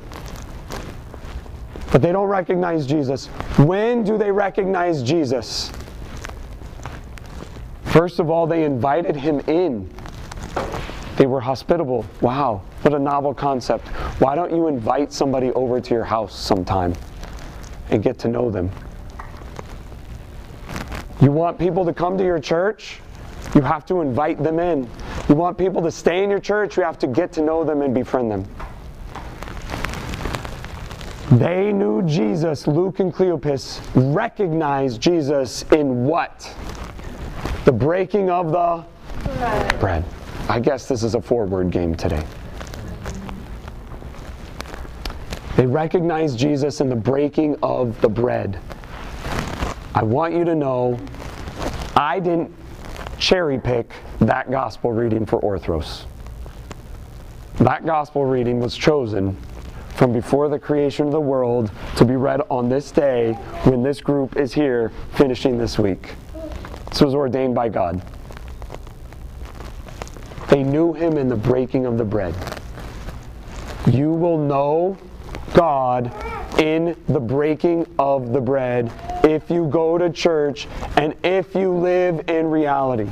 But 1.93 2.03
they 2.03 2.11
don't 2.11 2.29
recognize 2.29 2.85
Jesus. 2.85 3.29
When 3.59 4.03
do 4.03 4.19
they 4.19 4.31
recognize 4.31 5.03
Jesus? 5.03 5.71
First 7.85 8.19
of 8.19 8.29
all, 8.29 8.47
they 8.47 8.65
invited 8.65 9.17
him 9.17 9.41
in. 9.47 9.89
They 11.17 11.27
were 11.27 11.41
hospitable. 11.41 12.05
Wow, 12.21 12.61
what 12.83 12.93
a 12.93 12.99
novel 12.99 13.33
concept. 13.33 13.87
Why 14.19 14.35
don't 14.35 14.55
you 14.55 14.67
invite 14.67 15.13
somebody 15.13 15.53
over 15.53 15.81
to 15.81 15.95
your 15.95 16.05
house 16.05 16.39
sometime 16.39 16.93
and 17.89 18.03
get 18.03 18.19
to 18.19 18.29
know 18.29 18.51
them? 18.51 18.71
You 21.21 21.31
want 21.31 21.59
people 21.59 21.85
to 21.85 21.95
come 21.95 22.19
to 22.19 22.25
your 22.25 22.39
church? 22.39 23.01
You 23.55 23.63
have 23.63 23.87
to 23.87 24.01
invite 24.01 24.43
them 24.43 24.59
in. 24.59 24.89
You 25.29 25.35
want 25.35 25.57
people 25.57 25.81
to 25.83 25.91
stay 25.91 26.23
in 26.23 26.31
your 26.31 26.41
church? 26.41 26.77
You 26.77 26.83
have 26.83 26.99
to 26.99 27.07
get 27.07 27.33
to 27.33 27.43
know 27.43 27.65
them 27.65 27.81
and 27.83 27.95
befriend 27.95 28.31
them. 28.31 28.45
They 31.39 31.73
knew 31.73 32.03
Jesus, 32.03 32.67
Luke 32.67 33.01
and 33.01 33.13
Cleopas 33.13 33.81
recognized 34.15 35.01
Jesus 35.01 35.63
in 35.73 36.05
what? 36.05 36.55
The 37.65 37.73
breaking 37.73 38.31
of 38.31 38.53
the 38.53 38.85
bread. 39.25 39.81
bread. 39.81 40.05
I 40.49 40.61
guess 40.61 40.87
this 40.87 41.03
is 41.03 41.15
a 41.15 41.21
four 41.21 41.47
word 41.47 41.71
game 41.71 41.95
today. 41.95 42.25
They 45.57 45.67
recognized 45.67 46.39
Jesus 46.39 46.81
in 46.81 46.89
the 46.89 46.97
breaking 46.97 47.57
of 47.63 48.01
the 48.03 48.09
bread. 48.09 48.61
I 49.97 50.03
want 50.03 50.35
you 50.35 50.45
to 50.45 50.55
know 50.55 51.01
I 51.97 52.21
didn't 52.21 52.53
cherry 53.19 53.59
pick 53.59 53.95
that 54.21 54.51
gospel 54.51 54.93
reading 54.93 55.25
for 55.25 55.41
Orthros. 55.41 56.05
That 57.61 57.87
gospel 57.87 58.27
reading 58.27 58.61
was 58.61 58.77
chosen 58.77 59.39
from 59.95 60.13
before 60.13 60.51
the 60.51 60.59
creation 60.59 61.07
of 61.07 61.13
the 61.13 61.21
world 61.21 61.71
to 61.97 62.05
be 62.05 62.15
read 62.15 62.43
on 62.51 62.69
this 62.69 62.91
day 62.91 63.33
when 63.63 63.83
this 63.83 64.03
group 64.03 64.37
is 64.37 64.53
here 64.53 64.93
finishing 65.15 65.57
this 65.57 65.79
week. 65.79 66.13
This 66.91 67.01
was 67.01 67.15
ordained 67.15 67.55
by 67.55 67.71
God. 67.71 68.03
They 70.51 70.63
knew 70.63 70.93
him 70.93 71.17
in 71.17 71.27
the 71.27 71.37
breaking 71.37 71.87
of 71.87 71.97
the 71.97 72.05
bread. 72.05 72.35
You 73.91 74.11
will 74.13 74.37
know 74.37 74.99
God 75.55 76.13
in 76.59 76.97
the 77.09 77.21
breaking 77.21 77.87
of 77.99 78.33
the 78.33 78.41
bread 78.41 78.91
if 79.25 79.51
you 79.51 79.67
go 79.69 79.99
to 79.99 80.11
church 80.11 80.67
and 80.97 81.15
if 81.25 81.55
you 81.55 81.73
live 81.73 82.29
in 82.29 82.47
reality. 82.47 83.09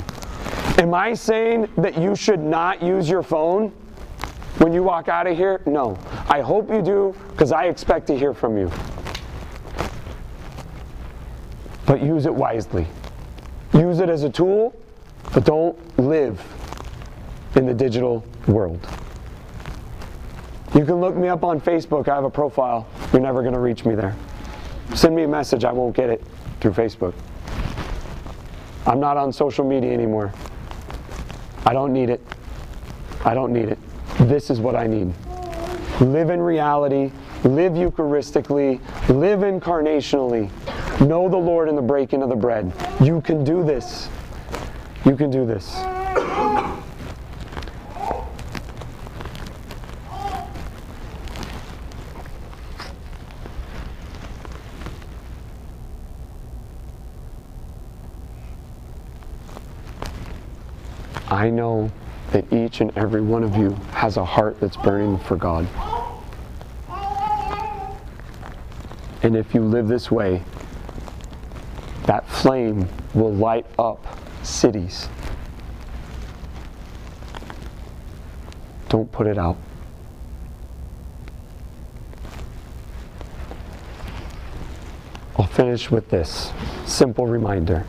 Am 0.77 0.93
I 0.93 1.13
saying 1.13 1.69
that 1.77 1.97
you 1.97 2.15
should 2.15 2.39
not 2.39 2.81
use 2.81 3.09
your 3.09 3.23
phone 3.23 3.69
when 4.57 4.73
you 4.73 4.83
walk 4.83 5.07
out 5.07 5.27
of 5.27 5.37
here? 5.37 5.61
No. 5.65 5.97
I 6.27 6.41
hope 6.41 6.69
you 6.69 6.81
do 6.81 7.15
because 7.31 7.51
I 7.51 7.65
expect 7.65 8.07
to 8.07 8.17
hear 8.17 8.33
from 8.33 8.57
you. 8.57 8.71
But 11.85 12.01
use 12.01 12.25
it 12.25 12.33
wisely. 12.33 12.87
Use 13.73 13.99
it 13.99 14.09
as 14.09 14.23
a 14.23 14.29
tool, 14.29 14.75
but 15.33 15.45
don't 15.45 15.77
live 15.99 16.41
in 17.55 17.65
the 17.65 17.73
digital 17.73 18.25
world. 18.47 18.85
You 20.75 20.83
can 20.83 20.95
look 20.95 21.15
me 21.15 21.29
up 21.29 21.45
on 21.45 21.61
Facebook. 21.61 22.09
I 22.09 22.15
have 22.15 22.25
a 22.25 22.29
profile. 22.29 22.85
You're 23.13 23.21
never 23.21 23.41
going 23.41 23.53
to 23.53 23.61
reach 23.61 23.85
me 23.85 23.95
there. 23.95 24.13
Send 24.93 25.15
me 25.15 25.23
a 25.23 25.27
message. 25.27 25.63
I 25.63 25.71
won't 25.71 25.95
get 25.95 26.09
it 26.09 26.21
through 26.59 26.73
Facebook. 26.73 27.13
I'm 28.85 28.99
not 28.99 29.15
on 29.15 29.31
social 29.31 29.63
media 29.63 29.93
anymore. 29.93 30.33
I 31.65 31.71
don't 31.71 31.93
need 31.93 32.09
it. 32.09 32.21
I 33.23 33.33
don't 33.33 33.53
need 33.53 33.69
it. 33.69 33.79
This 34.19 34.49
is 34.49 34.59
what 34.59 34.75
I 34.75 34.85
need. 34.85 35.13
Live 36.01 36.29
in 36.29 36.41
reality, 36.41 37.09
live 37.45 37.71
Eucharistically, 37.71 38.81
live 39.07 39.39
incarnationally. 39.39 40.51
Know 40.99 41.29
the 41.29 41.37
Lord 41.37 41.69
in 41.69 41.75
the 41.77 41.81
breaking 41.81 42.21
of 42.21 42.27
the 42.27 42.35
bread. 42.35 42.73
You 43.01 43.21
can 43.21 43.45
do 43.45 43.63
this. 43.63 44.09
You 45.05 45.15
can 45.15 45.31
do 45.31 45.45
this. 45.45 45.94
I 61.35 61.49
know 61.49 61.91
that 62.31 62.51
each 62.53 62.79
and 62.79 62.97
every 62.97 63.19
one 63.19 63.43
of 63.43 63.57
you 63.57 63.71
has 63.91 64.15
a 64.15 64.23
heart 64.23 64.57
that's 64.61 64.77
burning 64.77 65.19
for 65.19 65.35
God. 65.35 65.67
And 69.21 69.35
if 69.35 69.53
you 69.53 69.59
live 69.59 69.89
this 69.89 70.09
way, 70.09 70.41
that 72.05 72.25
flame 72.29 72.87
will 73.13 73.33
light 73.33 73.65
up 73.77 74.05
cities. 74.43 75.09
Don't 78.87 79.11
put 79.11 79.27
it 79.27 79.37
out. 79.37 79.57
I'll 85.37 85.47
finish 85.47 85.91
with 85.91 86.09
this 86.09 86.53
simple 86.85 87.27
reminder. 87.27 87.81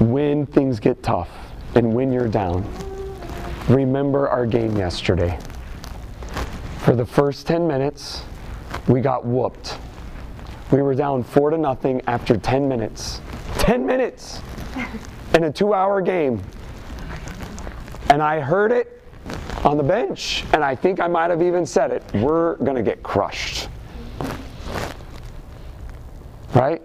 When 0.00 0.44
things 0.44 0.78
get 0.78 1.02
tough, 1.02 1.30
and 1.74 1.94
when 1.94 2.12
you're 2.12 2.28
down, 2.28 2.66
remember 3.68 4.28
our 4.28 4.46
game 4.46 4.76
yesterday. 4.76 5.38
For 6.80 6.94
the 6.94 7.06
first 7.06 7.46
10 7.46 7.66
minutes, 7.66 8.24
we 8.88 9.00
got 9.00 9.24
whooped. 9.24 9.78
We 10.70 10.82
were 10.82 10.94
down 10.94 11.22
four 11.22 11.50
to 11.50 11.58
nothing 11.58 12.02
after 12.06 12.36
10 12.36 12.68
minutes. 12.68 13.20
10 13.58 13.86
minutes 13.86 14.40
in 15.34 15.44
a 15.44 15.52
two 15.52 15.72
hour 15.74 16.00
game. 16.00 16.42
And 18.10 18.22
I 18.22 18.40
heard 18.40 18.72
it 18.72 19.00
on 19.64 19.76
the 19.76 19.82
bench, 19.82 20.44
and 20.52 20.64
I 20.64 20.74
think 20.74 21.00
I 21.00 21.06
might 21.06 21.30
have 21.30 21.40
even 21.40 21.64
said 21.64 21.92
it. 21.92 22.02
We're 22.14 22.56
going 22.56 22.76
to 22.76 22.82
get 22.82 23.02
crushed. 23.02 23.68
Right? 26.54 26.82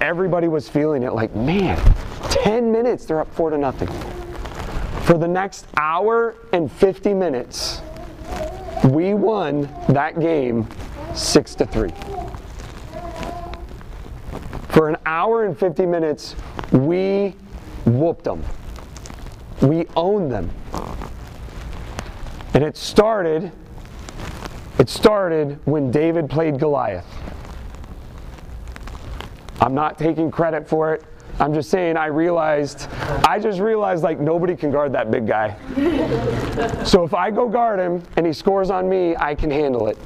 Everybody 0.00 0.48
was 0.48 0.68
feeling 0.68 1.04
it 1.04 1.12
like, 1.12 1.34
man, 1.34 1.78
10 2.42 2.70
minutes, 2.72 3.06
they're 3.06 3.20
up 3.20 3.32
4 3.32 3.50
to 3.50 3.58
nothing. 3.58 3.88
For 5.04 5.16
the 5.16 5.28
next 5.28 5.66
hour 5.76 6.34
and 6.52 6.70
50 6.70 7.14
minutes, 7.14 7.80
we 8.84 9.14
won 9.14 9.62
that 9.88 10.18
game 10.18 10.68
6 11.14 11.54
to 11.56 11.66
3. 11.66 11.90
For 14.68 14.88
an 14.88 14.96
hour 15.06 15.44
and 15.44 15.56
50 15.56 15.86
minutes, 15.86 16.34
we 16.72 17.36
whooped 17.84 18.24
them. 18.24 18.42
We 19.60 19.86
owned 19.94 20.32
them. 20.32 20.50
And 22.54 22.64
it 22.64 22.76
started 22.76 23.52
it 24.82 24.88
started 24.88 25.60
when 25.64 25.92
David 25.92 26.28
played 26.28 26.58
Goliath. 26.58 27.06
I'm 29.60 29.74
not 29.74 29.96
taking 29.96 30.28
credit 30.28 30.68
for 30.68 30.92
it. 30.92 31.04
I'm 31.42 31.52
just 31.52 31.70
saying, 31.70 31.96
I 31.96 32.06
realized, 32.06 32.86
I 33.24 33.40
just 33.40 33.58
realized 33.58 34.04
like 34.04 34.20
nobody 34.20 34.54
can 34.54 34.70
guard 34.70 34.92
that 34.92 35.10
big 35.10 35.26
guy. 35.26 35.56
so 36.84 37.02
if 37.02 37.14
I 37.14 37.32
go 37.32 37.48
guard 37.48 37.80
him 37.80 38.00
and 38.16 38.24
he 38.24 38.32
scores 38.32 38.70
on 38.70 38.88
me, 38.88 39.16
I 39.16 39.34
can 39.34 39.50
handle 39.50 39.88
it. 39.88 39.98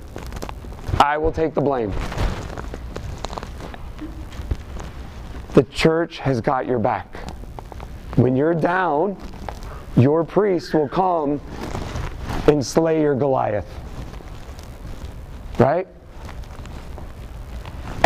I 0.98 1.18
will 1.18 1.30
take 1.30 1.52
the 1.52 1.60
blame. 1.60 1.92
The 5.52 5.64
church 5.64 6.20
has 6.20 6.40
got 6.40 6.66
your 6.66 6.78
back. 6.78 7.14
When 8.14 8.34
you're 8.34 8.54
down, 8.54 9.18
your 9.94 10.24
priest 10.24 10.72
will 10.72 10.88
come 10.88 11.38
and 12.46 12.64
slay 12.64 13.02
your 13.02 13.14
Goliath. 13.14 13.68
Right? 15.58 15.86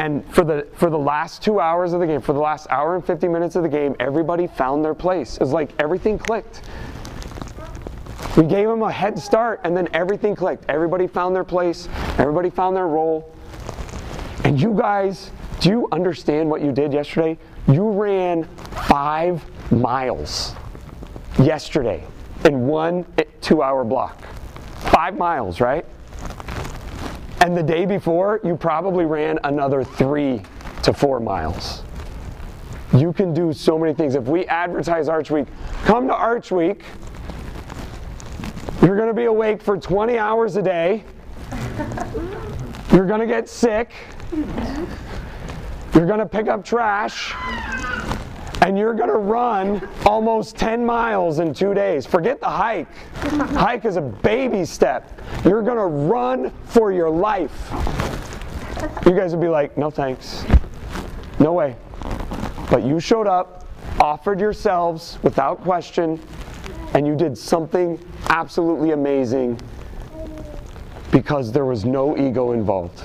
And 0.01 0.25
for 0.35 0.45
the 0.45 0.67
for 0.73 0.89
the 0.89 0.99
last 0.99 1.43
two 1.43 1.61
hours 1.61 1.93
of 1.93 2.01
the 2.01 2.07
game, 2.07 2.23
for 2.23 2.33
the 2.33 2.41
last 2.41 2.67
hour 2.71 2.95
and 2.97 3.05
50 3.05 3.29
minutes 3.29 3.55
of 3.55 3.63
the 3.63 3.69
game, 3.69 3.95
everybody 4.01 4.47
found 4.47 4.83
their 4.83 4.95
place. 4.95 5.35
It 5.35 5.41
was 5.41 5.53
like 5.53 5.73
everything 5.79 6.19
clicked. 6.19 6.63
We 8.35 8.45
gave 8.45 8.67
them 8.67 8.81
a 8.81 8.91
head 8.91 9.19
start, 9.19 9.61
and 9.63 9.77
then 9.77 9.89
everything 9.93 10.35
clicked. 10.35 10.65
Everybody 10.71 11.07
found 11.07 11.37
their 11.37 11.45
place. 11.45 11.87
Everybody 12.17 12.49
found 12.49 12.75
their 12.75 12.87
role. 12.87 13.37
And 14.45 14.59
you 14.59 14.73
guys, 14.73 15.33
do 15.61 15.69
you 15.69 15.89
understand 15.93 16.49
what 16.49 16.63
you 16.63 16.73
did 16.73 16.95
yesterday? 16.95 17.37
You 17.69 17.91
ran 17.91 18.45
five 18.87 19.45
miles 19.71 20.55
yesterday 21.39 22.03
in 22.47 22.67
one 22.67 23.05
two-hour 23.43 23.85
block. 23.85 24.19
Five 24.79 25.19
miles, 25.19 25.61
right? 25.61 25.85
And 27.41 27.57
the 27.57 27.63
day 27.63 27.87
before, 27.87 28.41
you 28.45 28.55
probably 28.55 29.07
ran 29.07 29.39
another 29.45 29.83
three 29.83 30.43
to 30.83 30.93
four 30.93 31.21
miles. 31.21 31.83
You 32.95 33.13
can 33.15 33.33
do 33.33 33.53
so 33.53 33.79
many 33.79 33.95
things. 33.95 34.15
If 34.15 34.25
we 34.25 34.45
advertise 34.47 35.09
Arch 35.09 35.31
Week, 35.31 35.47
come 35.85 36.07
to 36.09 36.15
Arch 36.15 36.51
Week. 36.51 36.83
You're 38.83 38.97
going 38.97 39.09
to 39.09 39.15
be 39.15 39.25
awake 39.25 39.63
for 39.63 39.79
20 39.79 40.19
hours 40.19 40.57
a 40.57 40.63
day. 40.63 41.05
You're 42.93 43.07
going 43.07 43.21
to 43.21 43.27
get 43.27 43.49
sick. 43.49 43.93
You're 45.95 46.07
going 46.07 46.19
to 46.19 46.27
pick 46.27 46.49
up 46.49 46.65
trash 46.65 47.35
and 48.63 48.77
you're 48.77 48.95
going 48.95 49.09
to 49.09 49.19
run 49.19 49.89
almost 50.05 50.57
10 50.57 50.85
miles 50.85 51.39
in 51.39 51.55
two 51.55 51.75
days. 51.75 52.05
Forget 52.07 52.41
the 52.41 52.49
hike. 52.49 52.89
hike 53.55 53.85
is 53.85 53.97
a 53.97 54.03
baby 54.03 54.65
step. 54.65 55.21
You're 55.45 55.63
going 55.63 55.79
to 55.79 55.87
run 55.87 56.51
for 56.67 56.93
your 56.93 57.11
life. 57.11 57.71
You 59.07 59.13
guys 59.13 59.33
would 59.33 59.41
be 59.41 59.49
like, 59.49 59.77
no 59.77 59.91
thanks. 59.91 60.45
No 61.39 61.53
way. 61.53 61.77
But 62.71 62.85
you 62.85 63.01
showed 63.01 63.27
up, 63.27 63.67
offered 63.99 64.41
yourselves 64.41 65.19
without 65.23 65.63
question, 65.63 66.21
and 66.95 67.07
you 67.07 67.17
did 67.17 67.37
something 67.37 67.99
absolutely 68.29 68.93
amazing 68.93 69.59
because 71.11 71.51
there 71.51 71.65
was 71.65 71.85
no 71.85 72.17
ego 72.17 72.53
involved. 72.53 73.03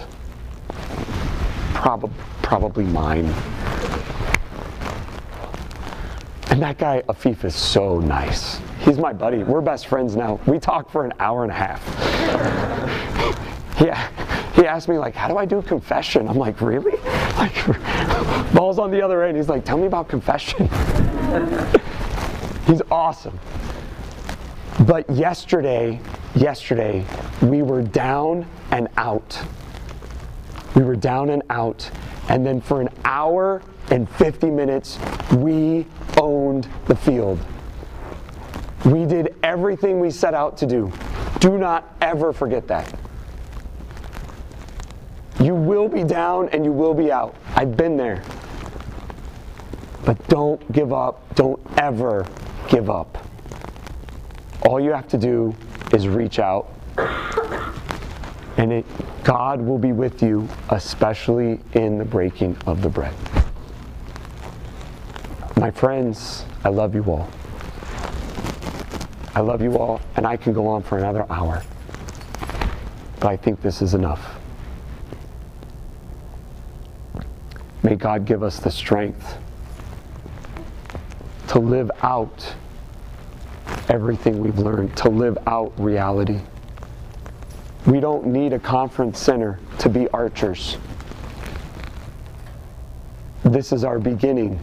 Prob- 1.73 2.11
probably 2.41 2.85
mine. 2.85 3.33
And 6.55 6.63
that 6.63 6.77
guy, 6.77 7.03
Afif, 7.09 7.43
is 7.43 7.53
so 7.53 7.99
nice. 7.99 8.61
He's 8.79 8.97
my 8.97 9.11
buddy. 9.11 9.43
We're 9.43 9.59
best 9.59 9.87
friends 9.87 10.15
now. 10.15 10.39
We 10.45 10.57
talk 10.57 10.89
for 10.89 11.03
an 11.03 11.11
hour 11.19 11.43
and 11.43 11.51
a 11.51 11.53
half. 11.53 11.83
yeah. 13.81 14.09
He 14.53 14.65
asked 14.65 14.87
me, 14.87 14.97
like, 14.97 15.13
how 15.15 15.27
do 15.27 15.35
I 15.35 15.43
do 15.43 15.61
confession? 15.61 16.29
I'm 16.29 16.37
like, 16.37 16.61
really? 16.61 16.97
Like, 17.35 18.53
ball's 18.53 18.79
on 18.79 18.89
the 18.89 19.01
other 19.01 19.25
end. 19.25 19.35
He's 19.35 19.49
like, 19.49 19.65
tell 19.65 19.77
me 19.77 19.85
about 19.85 20.07
confession. 20.07 20.69
He's 22.67 22.81
awesome. 22.89 23.37
But 24.87 25.09
yesterday, 25.09 25.99
yesterday, 26.35 27.03
we 27.41 27.63
were 27.63 27.81
down 27.81 28.45
and 28.71 28.87
out. 28.95 29.37
We 30.75 30.83
were 30.83 30.95
down 30.95 31.29
and 31.29 31.41
out. 31.49 31.89
And 32.29 32.45
then 32.45 32.61
for 32.61 32.81
an 32.81 32.89
hour 33.05 33.61
and 33.91 34.09
50 34.09 34.49
minutes, 34.51 34.99
we 35.37 35.85
owned 36.17 36.67
the 36.87 36.95
field. 36.95 37.39
We 38.85 39.05
did 39.05 39.35
everything 39.41 39.99
we 39.99 40.11
set 40.11 40.33
out 40.33 40.57
to 40.57 40.65
do. 40.65 40.91
Do 41.39 41.57
not 41.57 41.95
ever 42.01 42.33
forget 42.33 42.67
that. 42.67 42.93
You 45.39 45.55
will 45.55 45.87
be 45.87 46.03
down 46.03 46.49
and 46.49 46.65
you 46.65 46.71
will 46.71 46.93
be 46.93 47.11
out. 47.11 47.35
I've 47.55 47.77
been 47.77 47.97
there. 47.97 48.23
But 50.05 50.27
don't 50.27 50.71
give 50.71 50.93
up. 50.93 51.35
Don't 51.35 51.59
ever 51.77 52.27
give 52.69 52.89
up. 52.89 53.17
All 54.63 54.79
you 54.79 54.91
have 54.91 55.07
to 55.09 55.17
do 55.17 55.55
is 55.93 56.07
reach 56.07 56.39
out. 56.39 56.71
And 58.57 58.71
it, 58.71 58.85
God 59.23 59.61
will 59.61 59.77
be 59.77 59.91
with 59.91 60.23
you, 60.23 60.47
especially 60.69 61.59
in 61.73 61.97
the 61.97 62.05
breaking 62.05 62.57
of 62.65 62.81
the 62.81 62.89
bread. 62.89 63.13
My 65.57 65.71
friends, 65.71 66.45
I 66.63 66.69
love 66.69 66.95
you 66.95 67.03
all. 67.03 67.29
I 69.33 69.41
love 69.41 69.61
you 69.61 69.77
all, 69.77 69.99
and 70.15 70.25
I 70.25 70.37
can 70.37 70.53
go 70.53 70.67
on 70.67 70.83
for 70.83 70.97
another 70.97 71.25
hour. 71.29 71.63
But 73.19 73.27
I 73.27 73.37
think 73.37 73.61
this 73.61 73.81
is 73.81 73.93
enough. 73.93 74.39
May 77.83 77.95
God 77.95 78.25
give 78.25 78.43
us 78.43 78.59
the 78.59 78.71
strength 78.71 79.37
to 81.49 81.59
live 81.59 81.91
out 82.01 82.55
everything 83.89 84.39
we've 84.39 84.59
learned, 84.59 84.95
to 84.97 85.09
live 85.09 85.37
out 85.45 85.73
reality. 85.77 86.39
We 87.85 87.99
don't 87.99 88.25
need 88.25 88.51
a 88.53 88.59
conference 88.59 89.19
center 89.19 89.59
to 89.79 89.89
be 89.89 90.07
archers. 90.09 90.77
This 93.43 93.71
is 93.71 93.83
our 93.83 93.99
beginning. 93.99 94.59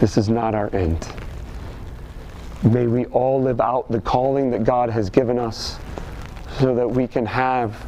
This 0.00 0.16
is 0.16 0.28
not 0.28 0.54
our 0.54 0.68
end. 0.74 1.06
May 2.64 2.88
we 2.88 3.04
all 3.06 3.40
live 3.40 3.60
out 3.60 3.90
the 3.90 4.00
calling 4.00 4.50
that 4.50 4.64
God 4.64 4.90
has 4.90 5.10
given 5.10 5.38
us 5.38 5.78
so 6.58 6.74
that 6.74 6.88
we 6.88 7.06
can 7.06 7.24
have 7.24 7.86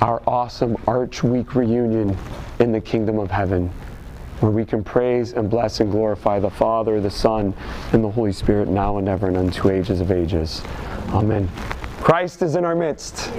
our 0.00 0.20
awesome 0.26 0.76
Arch 0.86 1.22
Week 1.22 1.54
reunion 1.54 2.16
in 2.58 2.72
the 2.72 2.80
kingdom 2.80 3.18
of 3.20 3.30
heaven, 3.30 3.70
where 4.40 4.50
we 4.50 4.64
can 4.64 4.82
praise 4.82 5.34
and 5.34 5.48
bless 5.48 5.78
and 5.78 5.90
glorify 5.92 6.40
the 6.40 6.50
Father, 6.50 7.00
the 7.00 7.10
Son, 7.10 7.54
and 7.92 8.02
the 8.02 8.10
Holy 8.10 8.32
Spirit 8.32 8.66
now 8.66 8.98
and 8.98 9.08
ever 9.08 9.28
and 9.28 9.36
unto 9.36 9.70
ages 9.70 10.00
of 10.00 10.10
ages. 10.10 10.62
Amen. 11.10 11.48
Christ 12.08 12.40
is 12.40 12.54
in 12.54 12.64
our 12.64 12.74
midst. 12.74 13.30